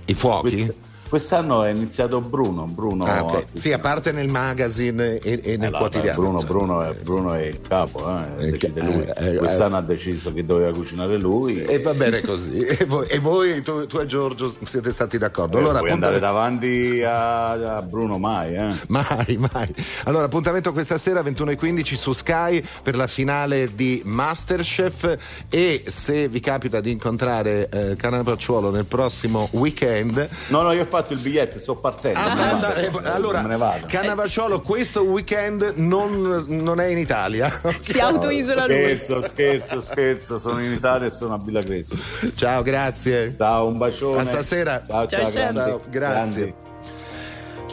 [0.06, 0.56] i fuochi?
[0.66, 0.74] Quest-
[1.10, 3.46] Quest'anno è iniziato Bruno, Bruno Ah, ok.
[3.54, 6.22] Sì, a parte nel magazine e, e nel Eh, no, quotidiano.
[6.22, 8.08] Bruno, Bruno è, Bruno è il capo,
[8.38, 9.06] eh, lui.
[9.18, 11.64] eh, eh, Quest'anno eh, ha deciso che doveva cucinare lui.
[11.64, 12.58] E va bene così.
[12.80, 15.58] E voi, e voi, tu, tu e Giorgio, siete stati d'accordo.
[15.58, 18.74] Eh, Allora, puoi andare davanti a, a Bruno mai, eh?
[18.88, 19.74] Mai, mai.
[20.04, 25.18] Allora, appuntamento questa sera 21.15 su Sky per la finale di Masterchef
[25.50, 30.86] e se vi capita di incontrare eh, Cannavacciuolo nel prossimo weekend, No, no, io ho
[31.00, 32.20] fatto il biglietto, sto partendo.
[32.20, 32.74] Ah, sta vado.
[32.76, 33.86] eh, allora, me ne vado.
[33.88, 37.48] Cannavacciolo questo weekend non, non è in Italia.
[37.82, 38.76] Si autoisola lui.
[38.76, 41.96] Scherzo, scherzo, scherzo, sono in Italia e sono a Villa Crespo.
[42.36, 43.36] Ciao, grazie.
[43.38, 44.22] Ciao, un bacione.
[44.22, 44.84] A stasera.
[44.88, 45.52] Ciao, ciao, Ciao, ciao.
[45.52, 46.42] grandi, Ciao, grazie.
[46.42, 46.54] grandi.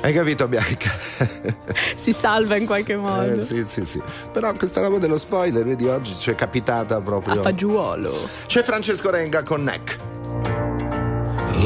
[0.02, 0.90] Hai capito, Bianca?
[1.96, 3.40] Si salva in qualche modo.
[3.40, 4.00] Eh, sì, sì, sì.
[4.32, 7.40] Però questa roba dello spoiler, vedi, oggi ci è capitata proprio.
[7.40, 8.14] A fagiolo.
[8.46, 9.96] C'è Francesco Renga con Neck.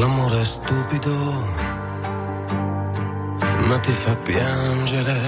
[0.01, 1.13] L'amore è stupido,
[3.67, 5.21] ma ti fa piangere.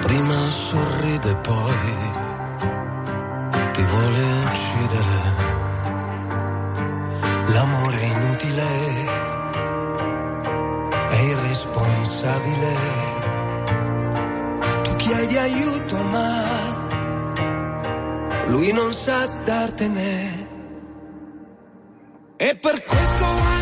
[0.00, 2.10] Prima sorride, poi
[3.74, 5.20] ti vuole uccidere.
[7.52, 8.66] L'amore è inutile,
[11.10, 12.74] è irresponsabile.
[14.82, 16.42] Tu chiedi aiuto, ma
[18.48, 20.33] lui non sa dartene.
[22.36, 23.53] E per questo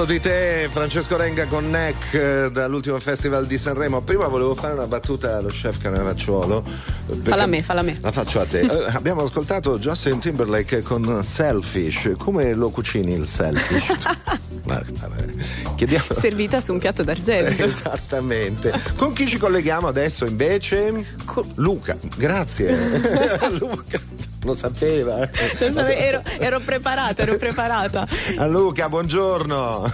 [0.00, 4.00] Pazzo di te, Francesco Renga con Neck eh, dall'ultimo festival di Sanremo.
[4.00, 6.64] Prima volevo fare una battuta allo chef Canavacciuolo.
[7.10, 7.98] eh, Falla a me, falla a me.
[8.00, 8.60] La faccio a te.
[8.70, 12.12] Eh, abbiamo ascoltato Justin Timberlake con Selfish.
[12.16, 13.94] Come lo cucini il selfish?
[15.76, 16.06] Chiediamo.
[16.18, 17.64] Servita su un piatto d'argento.
[17.64, 18.72] Esattamente.
[18.96, 21.04] Con chi ci colleghiamo adesso invece?
[21.56, 23.38] Luca, grazie.
[23.58, 24.00] Luca,
[24.42, 25.20] lo sapeva.
[25.20, 25.70] eh.
[25.70, 28.06] Lo ero, ero preparata, ero preparata.
[28.36, 29.84] A Luca, buongiorno.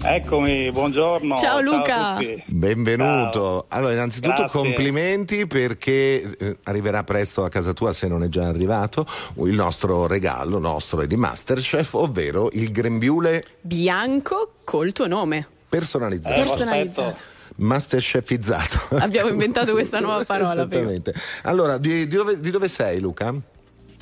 [0.00, 1.36] Eccomi, buongiorno.
[1.36, 2.18] Ciao, Luca.
[2.46, 3.66] Benvenuto.
[3.68, 4.60] Allora, innanzitutto Grazie.
[4.60, 9.04] complimenti perché eh, arriverà presto a casa tua, se non è già arrivato,
[9.44, 15.46] il nostro regalo, nostro e di Masterchef, ovvero il grembiule Bianco col tuo nome.
[15.68, 16.34] personalizzato.
[16.40, 17.20] Eh, Personalizzato.
[17.56, 18.96] Masterchefizzato.
[18.98, 20.64] Abbiamo inventato questa nuova parola.
[20.66, 20.88] prima.
[20.92, 21.14] Esattamente.
[21.42, 23.34] Allora, di, di dove, di dove sei, Luca?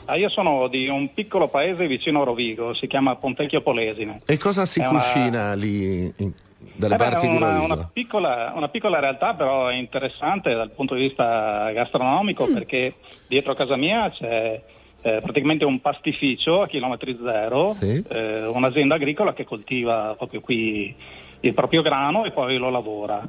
[0.07, 4.20] Ah, io sono di un piccolo paese vicino a Rovigo, si chiama Pontecchio Polesine.
[4.26, 6.32] E cosa si È una- cucina lì in-
[6.76, 7.64] dalle Eh beh, parti è di una, Rovigo?
[7.64, 12.94] una piccola, una piccola realtà, però è interessante dal punto di vista gastronomico perché
[13.26, 14.62] dietro a casa mia c'è
[15.02, 18.02] eh, praticamente un pastificio a chilometri zero, Sì.
[18.09, 20.94] eh, un'azienda agricola che coltiva proprio qui
[21.40, 23.24] il proprio grano e poi lo lavora.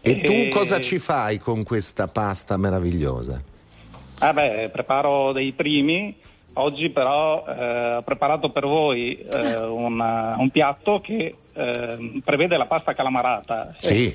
[0.00, 3.40] E tu cosa ci fai con questa pasta meravigliosa?
[4.24, 6.14] Ah beh, preparo dei primi.
[6.54, 9.98] Oggi però eh, ho preparato per voi eh, un,
[10.36, 13.72] un piatto che eh, prevede la pasta calamarata.
[13.80, 14.14] Sì,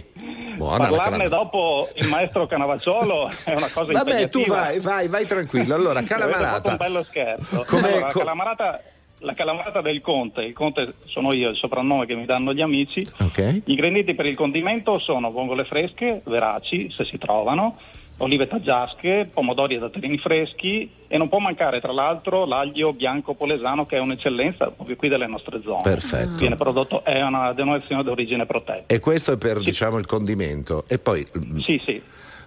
[0.56, 1.36] buona la Parlarne calamata.
[1.36, 5.74] dopo il maestro Canavacciolo è una cosa Vabbè, tu vai, vai, vai tranquillo.
[5.74, 6.70] Allora, calamarata.
[6.72, 7.66] un bello scherzo.
[7.68, 8.82] Com'è- Allora, la, co- calamarata,
[9.22, 13.04] la calamarata del Conte, il Conte sono io, il soprannome che mi danno gli amici.
[13.20, 13.64] Ok.
[13.66, 17.80] Gli ingredienti per il condimento sono vongole fresche, veraci se si trovano,
[18.20, 23.86] olive taggiasche, pomodori e datterini freschi e non può mancare tra l'altro l'aglio bianco polesano
[23.86, 25.82] che è un'eccellenza proprio qui delle nostre zone.
[25.84, 26.38] Perfetto.
[26.38, 28.94] Viene prodotto, è una denominazione d'origine protetta.
[28.94, 30.86] E questo è per, diciamo, il condimento.
[30.88, 32.02] E poi, mm, Sì, sì.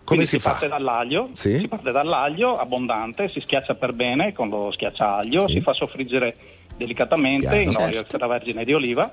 [0.04, 0.50] come si, si, fa?
[0.50, 1.58] parte dall'aglio, Sì?
[1.58, 5.54] si parte dall'aglio abbondante, si schiaccia per bene con lo schiacciaglio, Sì.
[5.54, 6.34] si fa soffriggere
[6.76, 7.60] delicatamente Chiaro.
[7.62, 8.00] in olio Certo.
[8.00, 9.12] extravergine di oliva.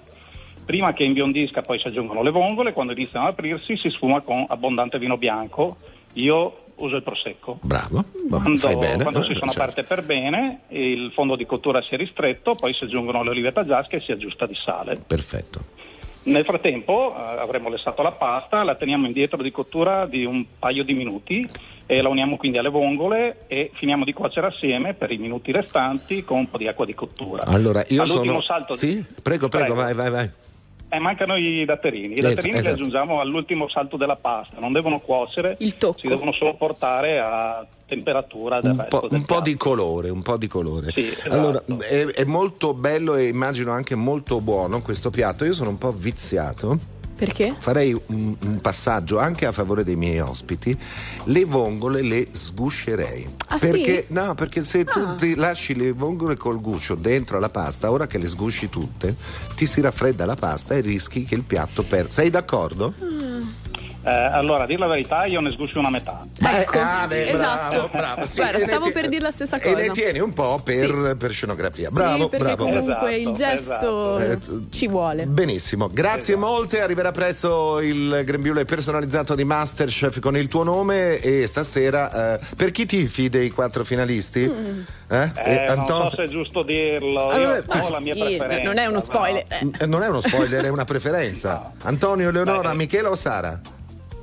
[0.65, 4.43] Prima che imbiondisca poi si aggiungono le vongole, quando iniziano ad aprirsi si sfuma con
[4.49, 5.77] abbondante vino bianco.
[6.17, 7.57] Io uso il prosecco.
[7.61, 9.01] Bravo, va- Quando, fai bene.
[9.03, 9.61] quando eh, si sono certo.
[9.61, 13.51] aperte per bene, il fondo di cottura si è ristretto, poi si aggiungono le olive
[13.51, 14.97] taggiasche e si aggiusta di sale.
[15.05, 15.75] Perfetto.
[16.23, 20.83] Nel frattempo eh, avremo lessato la pasta, la teniamo indietro di cottura di un paio
[20.83, 21.47] di minuti
[21.85, 26.23] e la uniamo quindi alle vongole e finiamo di cuocere assieme per i minuti restanti
[26.25, 27.43] con un po' di acqua di cottura.
[27.45, 28.41] Allora, io All'ultimo sono.
[28.41, 29.05] salto di- Sì?
[29.21, 29.75] Prego, prego, Prego.
[29.75, 30.29] vai, vai, vai.
[30.89, 32.17] Eh, mancano i datterini.
[32.17, 32.75] I datterini li esatto.
[32.75, 38.71] aggiungiamo all'ultimo salto della pasta, non devono cuocere, si devono solo portare a temperatura del
[38.71, 40.91] Un resto po', del un po' di colore, un po' di colore.
[40.93, 41.29] Sì, esatto.
[41.29, 45.43] Allora, è, è molto bello e immagino anche molto buono questo piatto.
[45.43, 46.96] Io sono un po' viziato.
[47.17, 47.55] Perché?
[47.57, 50.77] Farei un, un passaggio anche a favore dei miei ospiti.
[51.25, 53.27] Le vongole le sguscerei.
[53.47, 54.13] Ah, perché, sì?
[54.13, 55.15] No, perché se tu Ah.
[55.15, 59.15] ti lasci le vongole col guscio dentro alla pasta, ora che le sgusci tutte,
[59.55, 62.11] ti si raffredda la pasta e rischi che il piatto per.
[62.11, 62.93] Sei d'accordo?
[64.07, 66.25] Eh, allora, a dire la verità, io ne sguscio una metà.
[66.41, 67.75] Ecco, ah, beh, esatto.
[67.75, 69.75] bravo, bravo, sì, Guarda, e stavo ti- per dire la stessa E cosa.
[69.75, 71.89] ne tieni un po' per, per scenografia.
[71.91, 72.63] Bravo, sì, perché bravo.
[72.63, 74.61] comunque Esatto, il gesto esatto.
[74.69, 75.25] ci vuole.
[75.25, 76.39] Benissimo, grazie Esatto.
[76.51, 76.79] molte.
[76.81, 81.19] Arriverà presto il grembiule personalizzato di Masterchef con il tuo nome.
[81.19, 84.43] E stasera, eh, per chi tifi dei quattro finalisti?
[84.43, 85.15] Eh?
[85.35, 88.13] Eh, E non Anto- so se è giusto dirlo, Ah, io vabbè, ho la mia
[88.13, 88.63] Sì, preferenza.
[88.63, 89.45] non è uno spoiler.
[89.49, 89.69] eh.
[89.79, 91.71] Eh, Non è uno spoiler, è una preferenza.
[91.83, 93.59] Antonio, Eleonora, Michela o Sara?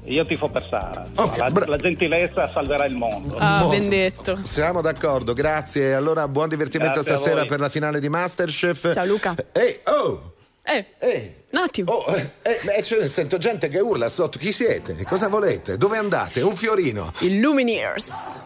[0.07, 1.07] Io tifo per Sara.
[1.14, 3.36] la, la gentilezza salverà il mondo.
[3.38, 4.38] Ah, Mo- ben detto.
[4.42, 5.94] Siamo d'accordo, grazie.
[5.94, 8.92] Allora, buon divertimento Grazie stasera per la finale di Masterchef.
[8.92, 9.34] Ciao Luca.
[9.52, 10.32] Ehi, oh!
[10.66, 11.92] Eh, un attimo.
[11.92, 14.38] Oh, eh, eh, c'è- sento gente che urla sotto.
[14.38, 14.96] Chi siete?
[15.05, 15.76] Cosa volete?
[15.76, 16.40] Dove andate?
[16.40, 17.12] Un fiorino.
[17.20, 18.40] I Lumineers.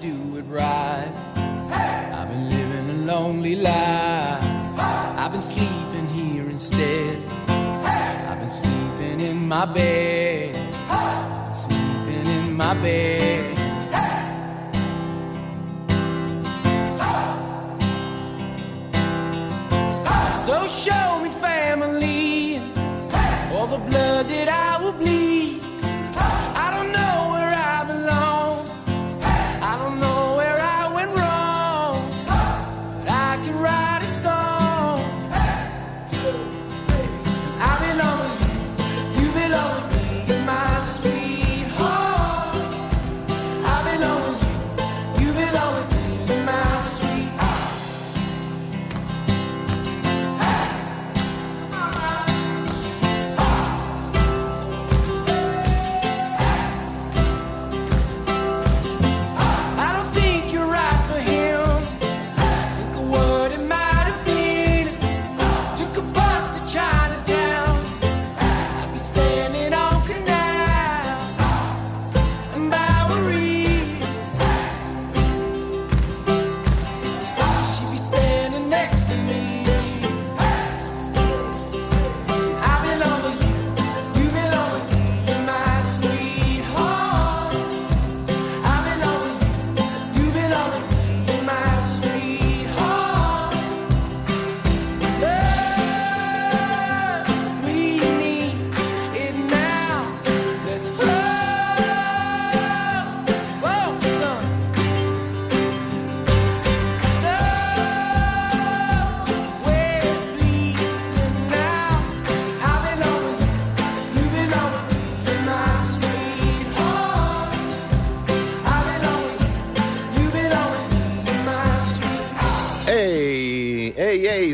[0.00, 1.10] do it right.
[2.12, 4.44] I've been living a lonely life.
[5.16, 7.11] I've been sleeping here instead.
[9.52, 10.54] My bed.
[11.54, 13.58] Sleeping in my bed.
[20.46, 22.60] So show me family,
[23.52, 25.21] all the blood that I will bleed.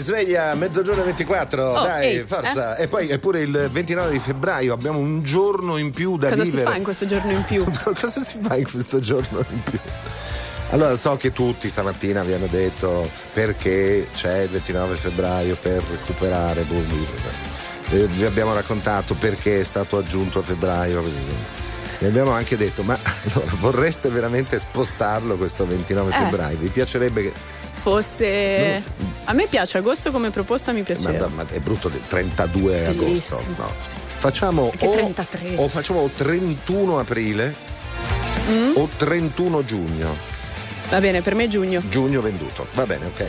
[0.00, 2.76] Sveglia, mezzogiorno e 24, Oh, dai, ehi, forza.
[2.76, 6.44] E poi è pure il 29 di febbraio, abbiamo un giorno in più da Cosa
[6.44, 6.70] si vivere.
[6.70, 7.64] fa in questo giorno in più?
[7.98, 9.78] Cosa si fa in questo giorno in più?
[10.70, 16.64] Allora, so che tutti stamattina vi hanno detto perché c'è il 29 febbraio per recuperare.
[17.90, 21.02] Eh, vi abbiamo raccontato perché è stato aggiunto a febbraio.
[22.00, 22.98] Vi abbiamo anche detto, ma
[23.32, 26.12] allora, vorreste veramente spostarlo questo 29 Eh.
[26.12, 26.56] febbraio?
[26.58, 27.32] Vi piacerebbe che.
[27.78, 28.82] Fosse.
[29.24, 31.28] A me piace, agosto come proposta mi Ma, piaceva.
[31.28, 33.04] ma è brutto, del 32 agosto.
[33.04, 33.54] Bellissimo.
[33.56, 33.72] No.
[34.18, 35.54] Facciamo o, 33?
[35.56, 37.54] o facciamo 31 aprile
[38.48, 38.72] Mm?
[38.76, 40.16] o 31 giugno.
[40.88, 41.82] Va bene, per me è giugno.
[41.90, 42.66] Giugno venduto.
[42.72, 43.26] Va bene, ok.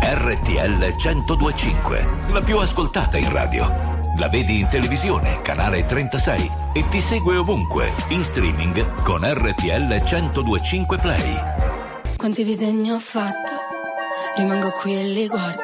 [0.00, 3.91] RTL 1025, la più ascoltata in radio.
[4.18, 10.98] La vedi in televisione, canale 36 e ti segue ovunque, in streaming con RTL 1025
[10.98, 11.34] Play.
[12.18, 13.52] Quanti disegni ho fatto,
[14.36, 15.62] rimango qui e li guardo,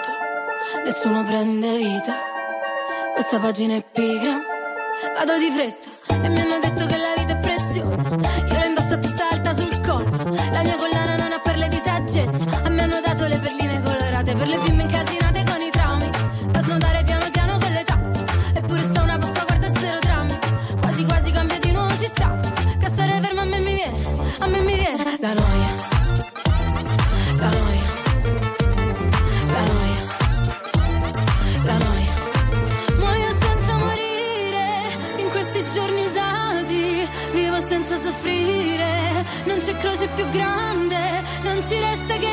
[0.83, 2.15] nessuno prende vita,
[3.13, 4.41] questa pagina è pigra,
[5.15, 5.89] vado di fretta
[6.25, 6.48] e mi
[39.59, 40.97] non c'è croce più grande.
[41.43, 42.28] Non ci resta che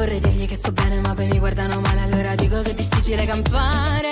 [0.00, 3.26] vorrei dirgli che sto bene, ma poi mi guardano male, allora dico che è difficile
[3.26, 4.09] campare.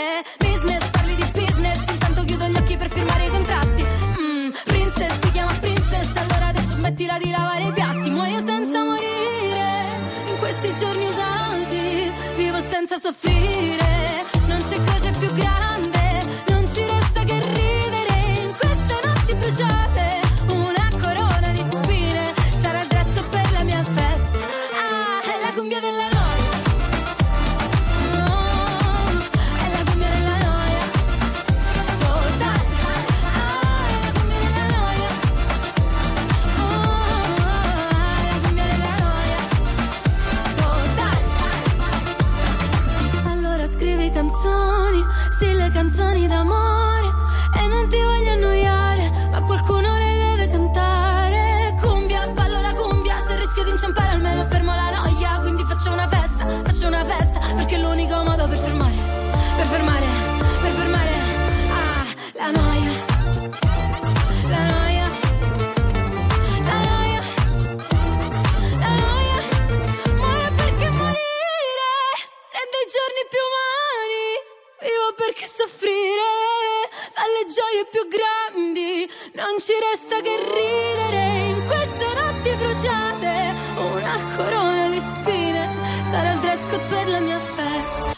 [78.09, 85.69] grandi, non ci resta che ridere in queste notti bruciate, una corona di spine,
[86.11, 88.18] sarà il dress per la mia festa.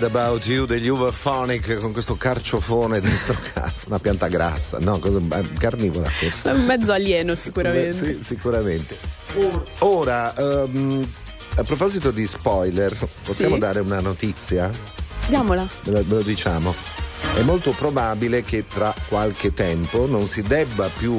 [0.00, 5.20] Mad About You degli Uvaphonic con questo carciofone dentro casa, una pianta grassa, no, cosa,
[5.58, 6.52] carnivora forse.
[6.54, 7.92] Mezzo alieno sicuramente.
[7.92, 8.96] Sì, sicuramente.
[9.80, 11.06] Ora, um,
[11.56, 13.60] a proposito di spoiler, possiamo sì.
[13.60, 14.70] dare una notizia?
[15.26, 15.68] Diamola.
[15.82, 16.74] Ve lo diciamo.
[17.34, 21.18] È molto probabile che tra qualche tempo non si debba più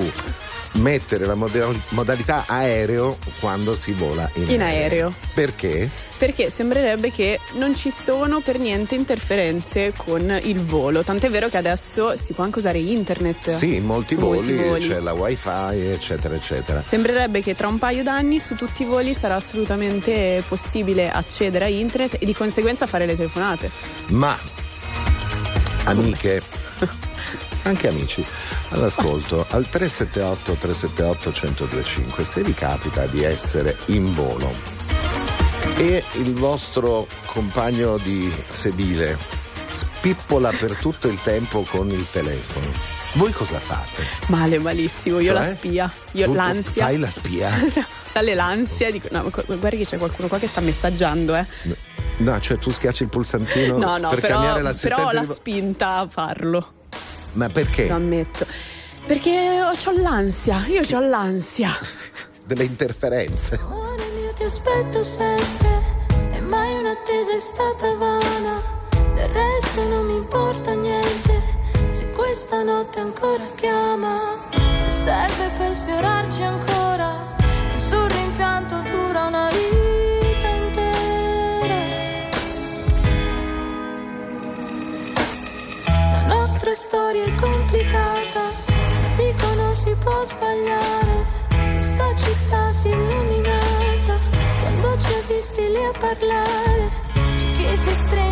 [0.73, 5.11] mettere la moda- modalità aereo quando si vola in, In aereo.
[5.33, 5.89] Perché?
[6.17, 11.03] Perché sembrerebbe che non ci sono per niente interferenze con il volo.
[11.03, 13.55] Tant'è vero che adesso si può anche usare internet.
[13.57, 14.87] Sì, in molti voli, voli.
[14.87, 16.83] c'è la wifi, eccetera, eccetera.
[16.85, 21.69] Sembrerebbe che tra un paio d'anni su tutti i voli sarà assolutamente possibile accedere a
[21.69, 23.69] internet e di conseguenza fare le telefonate.
[24.09, 24.37] Ma
[25.85, 26.41] amiche,
[27.63, 28.25] anche amici,
[28.69, 34.53] all'ascolto al 378 378 1025 se vi capita di essere in volo
[35.77, 39.17] e il vostro compagno di sedile
[39.71, 42.65] spippola per tutto il tempo con il telefono,
[43.13, 44.03] voi cosa fate?
[44.27, 45.19] Male, malissimo.
[45.19, 45.33] Io Cioè?
[45.33, 46.85] la spia, io Tu l'ansia.
[46.85, 47.51] Fai la spia?
[48.01, 48.91] Sale l'ansia.
[48.91, 51.45] Dico, no, ma gu- guardi che c'è qualcuno qua che sta messaggiando, eh.
[52.17, 55.25] No, cioè tu schiacci il pulsantino No, no, per però, cambiare l'assistente però ho la
[55.25, 56.73] spinta a farlo.
[57.33, 57.87] Ma perché?
[57.87, 58.45] Lo ammetto.
[59.05, 61.71] Perché ho, c'ho l'ansia, io ho l'ansia.
[62.45, 63.59] Delle interferenze.
[63.61, 65.99] Amore mio ti aspetto sempre
[66.33, 68.79] e mai un'attesa è stata vana.
[69.15, 71.41] Del resto non mi importa niente
[71.87, 74.49] se questa notte ancora chiama.
[74.75, 77.35] Se serve per sfiorarci ancora,
[77.71, 79.80] nessun rimpianto dura una vita
[86.51, 88.41] nostra storia è complicata,
[89.15, 91.39] dico non si può sbagliare.
[91.75, 94.17] Questa città si è illuminata
[94.59, 96.89] quando ci hai visti lì a parlare.
[97.37, 98.30] C'è chi si stringe,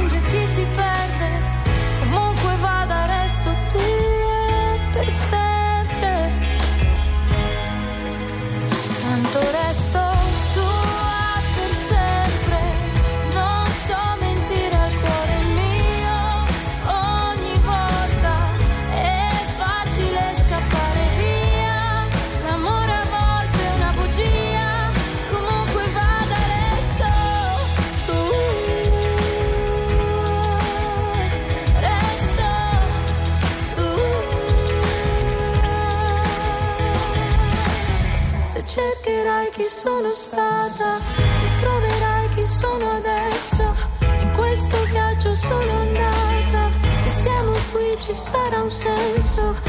[48.70, 49.69] sarà un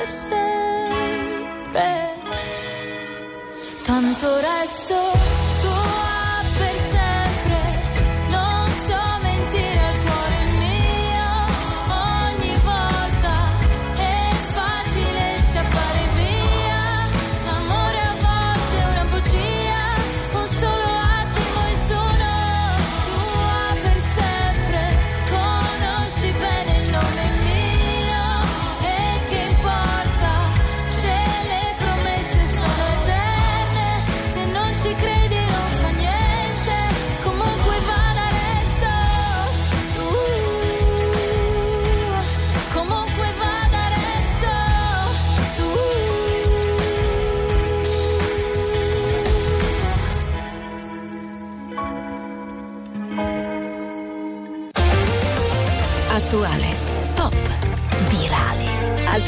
[0.00, 1.88] per sempre.
[3.82, 5.19] Tanto resto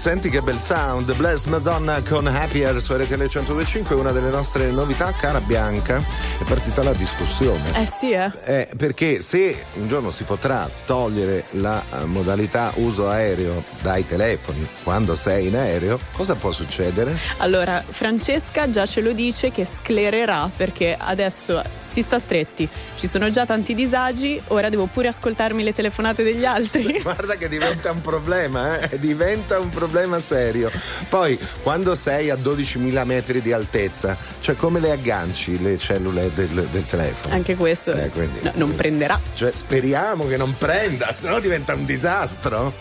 [0.00, 1.14] Senti, che bel sound.
[1.14, 6.02] Blessed Madonna con Happier su RTL 125, una delle nostre novità, cara Bianca.
[6.50, 7.80] Partita la discussione.
[7.80, 8.28] Eh sì, eh.
[8.42, 14.66] Eh, perché se un giorno si potrà togliere la eh, modalità uso aereo dai telefoni
[14.82, 17.16] quando sei in aereo, cosa può succedere?
[17.36, 23.30] Allora, Francesca già ce lo dice che sclererà perché adesso si sta stretti, ci sono
[23.30, 26.98] già tanti disagi, ora devo pure ascoltarmi le telefonate degli altri.
[27.02, 28.98] Guarda che diventa un problema, eh?
[28.98, 30.68] diventa un problema serio.
[31.08, 36.66] Poi, quando sei a 12.000 metri di altezza, cioè come le agganci le cellule del,
[36.70, 37.34] del telefono?
[37.34, 39.18] Anche questo Eh, quindi- no, non prenderà.
[39.34, 42.72] Cioè, speriamo che non prenda, sennò diventa un disastro.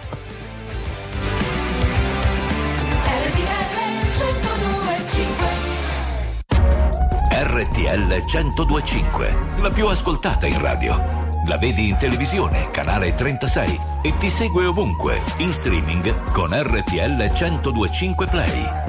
[7.32, 11.28] RTL 1025, la più ascoltata in radio.
[11.48, 18.26] La vedi in televisione, canale 36 e ti segue ovunque, in streaming con RTL 1025
[18.28, 18.89] Play.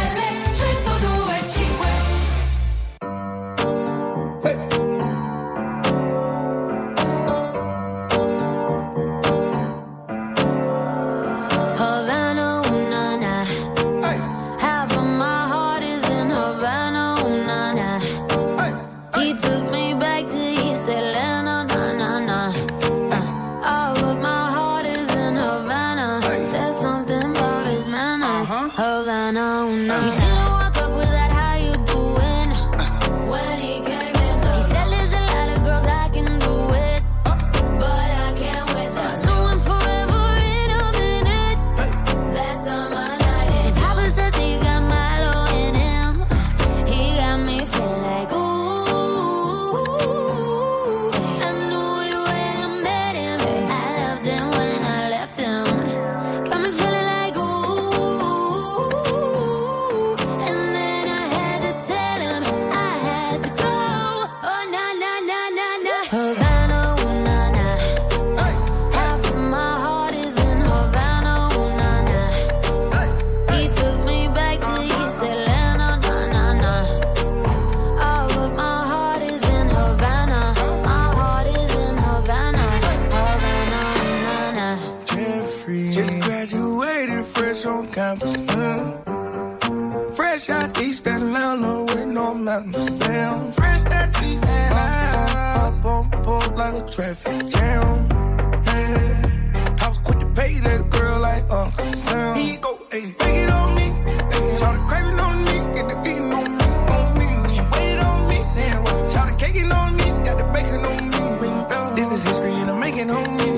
[110.61, 111.95] bacon on me.
[111.95, 113.51] This is history and I'm making on me.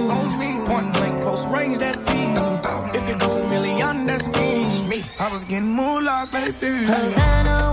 [0.66, 2.38] Point blank, close range, that feed.
[2.96, 4.88] If it goes a million, that's me.
[4.88, 5.04] me.
[5.20, 6.86] I was getting moolah, baby.
[6.86, 7.72] Havana,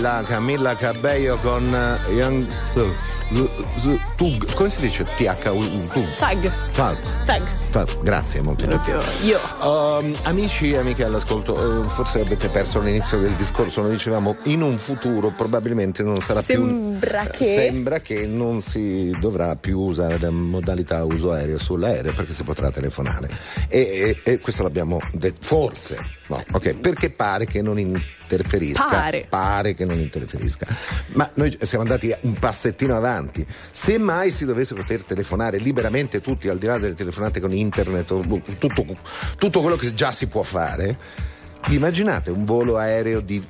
[0.00, 2.46] Là, Camilla Cabello con eh, Young
[4.16, 4.54] Tug.
[4.54, 5.04] Come si dice?
[5.16, 6.52] TH Tag.
[6.72, 7.00] Tag.
[7.24, 7.42] Tag.
[7.70, 8.02] Tag.
[8.02, 8.98] Grazie, molto gentile.
[9.24, 9.38] Io.
[9.62, 14.62] Um, amici e amiche all'ascolto, eh, forse avete perso l'inizio del discorso, noi dicevamo in
[14.62, 20.18] un futuro probabilmente non sarà Sembra più che- sembra che non si dovrà più usare
[20.18, 23.28] la modalità uso aereo sull'aereo perché si potrà telefonare
[23.68, 25.98] e, e- e questo l'abbiamo detto forse
[26.28, 27.78] no ok perché pare che non
[28.26, 28.88] interferisca.
[28.88, 29.26] Pare.
[29.28, 30.66] pare che non interferisca.
[31.12, 33.46] Ma noi siamo andati un passettino avanti.
[33.70, 38.06] Se mai si dovesse poter telefonare liberamente tutti al di là delle telefonate con internet
[38.58, 38.84] tutto,
[39.38, 41.34] tutto quello che già si può fare
[41.68, 43.44] Immaginate un volo aereo di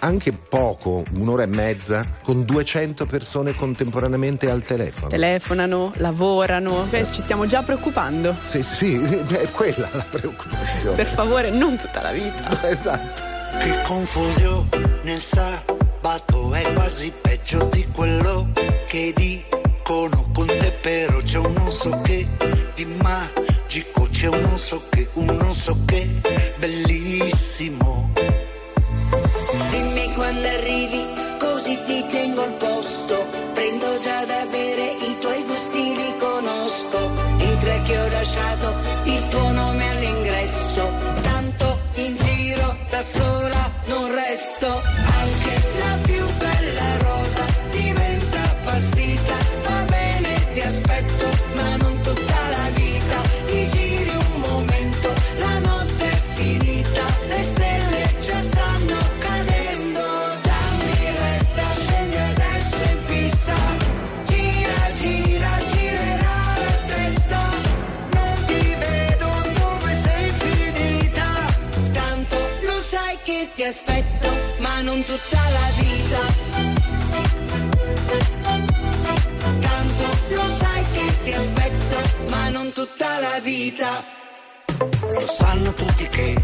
[0.00, 5.08] anche poco, un'ora e mezza, con 200 persone contemporaneamente al telefono.
[5.08, 7.06] Telefonano, lavorano, eh.
[7.10, 8.36] ci stiamo già preoccupando.
[8.42, 10.96] Sì, sì, è quella la preoccupazione.
[10.96, 12.62] Per favore, non tutta la vita.
[12.74, 13.22] Esatto.
[13.62, 14.68] Che confusione
[15.02, 18.48] nel sabato è quasi peggio di quello
[18.88, 22.26] che dicono con te, però c'è un non so che
[22.74, 26.08] di magico c'è un non so che, un non so che,
[26.56, 28.10] bellissimo.
[29.70, 31.04] Dimmi quando arrivi,
[31.38, 32.73] così ti tengo il po'.
[75.14, 76.20] Tutta la vita.
[79.60, 81.96] Tanto lo sai che ti aspetto,
[82.30, 84.04] ma non tutta la vita.
[85.00, 86.42] Lo sanno tutti che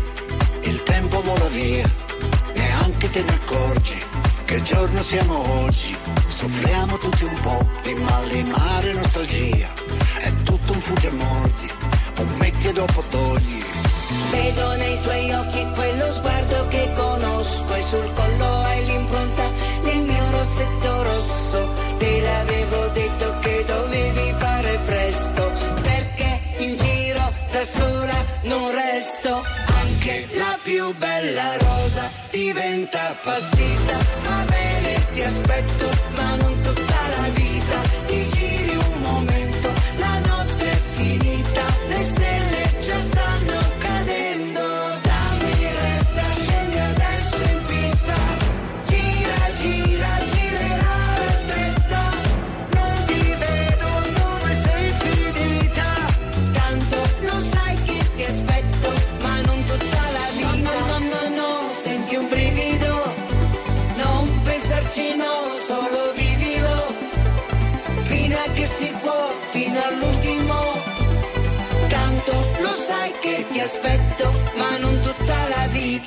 [0.62, 1.90] il tempo vola via,
[2.54, 3.98] neanche te ne accorgi
[4.44, 5.96] che giorno siamo oggi.
[6.28, 9.68] Soffriamo tutti un po' di mal di mare e nostalgia,
[10.18, 11.70] è tutto un fugge mordi,
[12.18, 13.69] un metti e dopo togli.
[14.30, 19.50] Vedo nei tuoi occhi quello sguardo che conosco e sul collo hai l'impronta
[19.82, 21.68] del mio rossetto rosso.
[21.98, 29.42] Te l'avevo detto che dovevi fare presto, perché in giro da sola non resto.
[29.82, 33.96] Anche la più bella rosa diventa passita.
[34.28, 35.88] Va bene, ti aspetto,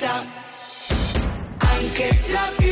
[0.04, 0.24] vita.
[1.58, 2.63] Anche la più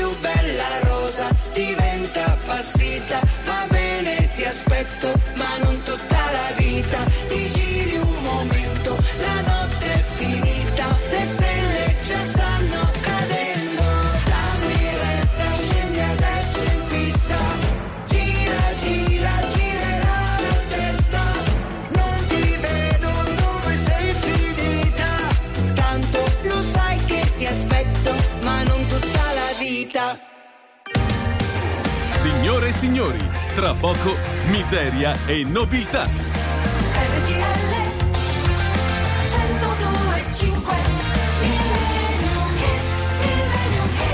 [33.54, 34.16] tra poco
[34.46, 36.08] miseria e nobiltà.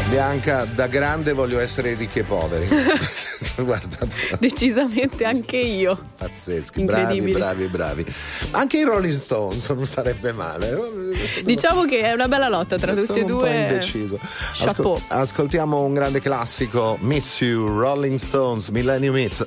[0.08, 2.68] Bianca, da grande voglio essere ricchi e poveri.
[3.64, 3.98] Guarda,
[4.38, 5.98] Decisamente anche io.
[6.16, 8.04] pazzeschi, bravi, bravi, bravi.
[8.52, 10.76] Anche i Rolling Stones non sarebbe male.
[11.42, 13.54] Diciamo che è una bella lotta tra Sono tutti e un po' due.
[13.54, 14.18] indeciso.
[14.64, 19.46] Ascol- ascoltiamo un grande classico, Miss You, Rolling Stones, Millennium Hit.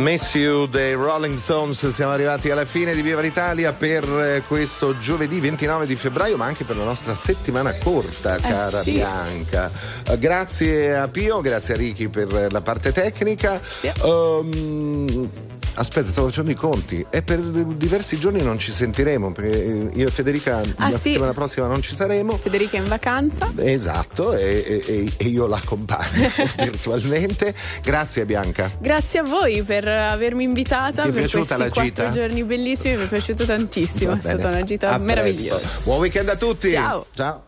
[0.00, 4.96] Miss You dei Rolling Stones siamo arrivati alla fine di Viva l'Italia per eh, questo
[4.96, 8.92] giovedì 29 di febbraio, ma anche per la nostra settimana corta, cara sì.
[8.92, 9.70] Bianca.
[10.06, 13.60] Eh, Grazie a Pio, grazie a Ricky per la parte tecnica.
[13.82, 14.79] Ehm,
[15.80, 20.08] aspetta, stavo facendo i conti e per diversi giorni non ci sentiremo perché eh, io
[20.08, 20.98] e Federica Ah, la sì.
[21.10, 22.36] settimana prossima non ci saremo.
[22.36, 23.50] Federica è in vacanza.
[23.56, 26.28] Esatto, e, e- e io l'accompagno
[26.58, 27.54] virtualmente.
[27.82, 28.70] Grazie Bianca.
[28.78, 32.02] Grazie a voi per avermi invitata Ti è per piaciuta questi la gita?
[32.02, 35.58] quattro giorni bellissimi, mi è piaciuto tantissimo, è stata una gita A meravigliosa.
[35.58, 35.80] presto.
[35.84, 36.70] Buon weekend a tutti.
[36.70, 37.06] Ciao.
[37.14, 37.42] Ciao.